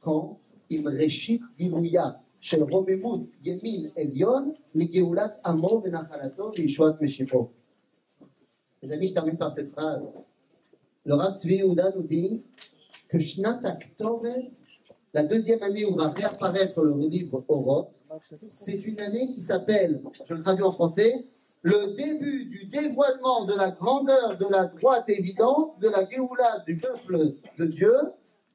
quand, 0.00 0.36
עם 0.70 0.88
ראשית 0.88 1.42
גילויה 1.56 2.10
של 2.40 2.62
רוממות 2.62 3.20
ימין 3.42 3.90
עליון 3.96 4.52
לגאולת 4.74 5.34
עמו 5.46 5.82
ונחלתו 5.84 6.50
וישועת 6.56 7.00
משיחו. 7.00 7.48
Les 8.82 8.92
amis, 8.92 9.08
je 9.08 9.14
termine 9.14 9.38
par 9.38 9.50
cette 9.50 9.68
phrase. 9.68 10.02
Le 11.04 11.14
Rav 11.14 11.38
Tzvi 11.38 11.62
la 15.16 15.22
deuxième 15.22 15.62
année 15.62 15.86
où 15.86 15.94
va 15.94 16.08
réapparaître 16.08 16.82
le 16.82 16.94
livre 17.08 17.42
Oroth, 17.48 17.98
c'est 18.50 18.84
une 18.84 19.00
année 19.00 19.32
qui 19.32 19.40
s'appelle, 19.40 20.02
je 20.26 20.34
le 20.34 20.42
traduis 20.42 20.62
en 20.62 20.72
français, 20.72 21.26
le 21.62 21.96
début 21.96 22.44
du 22.44 22.66
dévoilement 22.66 23.46
de 23.46 23.54
la 23.54 23.70
grandeur 23.70 24.36
de 24.36 24.44
la 24.44 24.66
droite 24.66 25.08
évidente 25.08 25.80
de 25.80 25.88
la 25.88 26.06
Géoula 26.06 26.62
du 26.66 26.76
peuple 26.76 27.32
de 27.58 27.64
Dieu, 27.64 27.94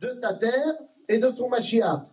de 0.01 0.14
sa 0.22 0.36
terre 0.36 0.76
et 1.09 1.18
de 1.18 1.32
son 1.32 1.49
Mashiach. 1.49 2.03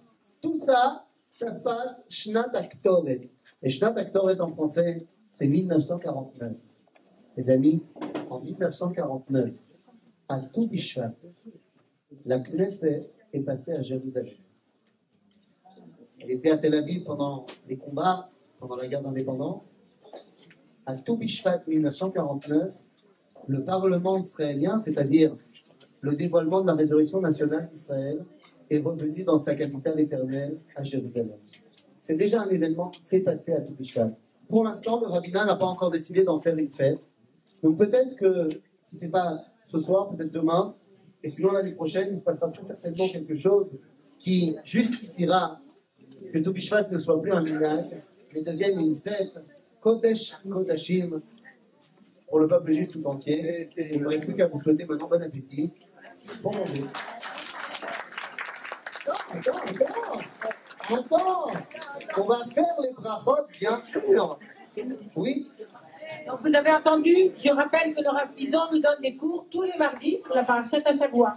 Tout 0.40 0.57
ça, 0.57 1.05
ça 1.30 1.53
se 1.53 1.61
passe 1.61 1.96
Shnat 2.09 2.49
Aktoret. 2.55 3.28
Et 3.62 3.68
Shnat 3.68 3.99
Aktoret 3.99 4.40
en 4.40 4.49
français, 4.49 5.07
c'est 5.28 5.46
1949. 5.46 6.53
Les 7.36 7.51
amis, 7.51 7.82
en 8.30 8.40
1949, 8.40 9.51
à 10.30 10.40
tout 10.40 10.66
Bishvat, 10.66 11.12
la 12.24 12.38
Knesset 12.38 13.18
est 13.33 13.41
passée 13.41 13.72
à 13.72 13.83
Jérusalem. 13.83 14.35
Elle 16.20 16.31
était 16.33 16.51
à 16.51 16.59
Tel 16.59 16.74
Aviv 16.74 17.05
pendant 17.05 17.47
les 17.68 17.76
combats, 17.76 18.31
pendant 18.59 18.76
la 18.76 18.87
guerre 18.87 19.03
d'indépendance. 19.03 19.62
À 20.87 20.95
tout 20.95 21.16
Bishvat 21.16 21.62
1949, 21.66 22.74
le 23.47 23.64
Parlement 23.64 24.18
israélien, 24.18 24.79
c'est-à-dire 24.79 25.37
le 26.01 26.14
dévoilement 26.14 26.61
de 26.61 26.66
la 26.66 26.74
résurrection 26.74 27.20
nationale 27.20 27.68
d'Israël, 27.72 28.24
est 28.70 28.79
revenu 28.79 29.22
dans 29.24 29.39
sa 29.39 29.55
capitale 29.55 29.99
éternelle 30.01 30.59
à 30.76 30.85
Jérusalem. 30.85 31.37
C'est 32.01 32.16
déjà 32.16 32.43
un 32.43 32.49
événement, 32.49 32.91
c'est 33.01 33.20
passé 33.20 33.53
à 33.53 33.61
tout 33.61 33.74
Bishvat. 33.74 34.11
Pour 34.49 34.64
l'instant, 34.64 35.01
le 35.01 35.07
rabbinat 35.07 35.45
n'a 35.45 35.57
pas 35.57 35.66
encore 35.66 35.91
décidé 35.91 36.24
d'en 36.24 36.39
faire 36.39 36.57
une 36.57 36.70
fête. 36.70 37.07
Donc 37.62 37.76
peut-être 37.76 38.16
que 38.16 38.49
si 38.85 38.97
c'est 38.97 39.11
pas 39.11 39.45
ce 39.66 39.79
soir, 39.81 40.09
peut-être 40.09 40.33
demain, 40.33 40.74
et 41.23 41.29
sinon 41.29 41.53
l'année 41.53 41.73
prochaine, 41.73 42.09
il 42.12 42.19
se 42.19 42.23
passera 42.23 42.49
très 42.49 42.64
certainement 42.64 43.09
quelque 43.09 43.37
chose 43.37 43.69
qui 44.19 44.57
justifiera 44.64 45.61
que 46.33 46.39
tout 46.39 46.53
Bishvat 46.53 46.89
ne 46.91 46.99
soit 46.99 47.21
plus 47.21 47.33
un 47.33 47.41
minag, 47.41 48.03
mais 48.33 48.43
devienne 48.43 48.81
une 48.81 48.97
fête 48.97 49.39
Kodesh 49.81 50.35
Kodashim 50.49 51.21
pour 52.29 52.41
le 52.41 52.49
peuple 52.49 52.73
juif 52.73 52.89
tout 52.91 53.05
entier. 53.07 53.69
Et 53.77 53.97
il 53.97 54.03
ne 54.03 54.16
plus 54.19 54.35
qu'à 54.35 54.47
vous 54.47 54.61
souhaiter 54.61 54.85
maintenant 54.85 55.09
bon 55.09 55.23
appétit. 55.23 55.71
Bon 56.43 56.53
manger. 56.53 56.85
Attends, 59.07 59.12
attends, 59.33 59.53
attends, 60.91 60.97
attends. 60.97 61.47
On 62.16 62.23
va 62.25 62.45
faire 62.53 62.81
les 62.83 62.93
brachot, 62.93 63.47
bien 63.59 63.81
sûr. 63.81 64.39
Oui, 65.16 65.51
Donc 66.27 66.41
vous 66.43 66.55
avez 66.55 66.71
entendu, 66.71 67.15
je 67.37 67.51
rappelle 67.51 67.95
que 67.95 68.07
Rav 68.07 68.29
Fison 68.37 68.61
nous 68.73 68.81
donne 68.81 69.01
des 69.03 69.17
cours 69.17 69.47
tous 69.51 69.63
les 69.63 69.77
mardis 69.79 70.19
sur 70.25 70.35
la 70.35 70.43
parachute 70.43 70.87
à 70.87 70.97
Shavua. 70.97 71.35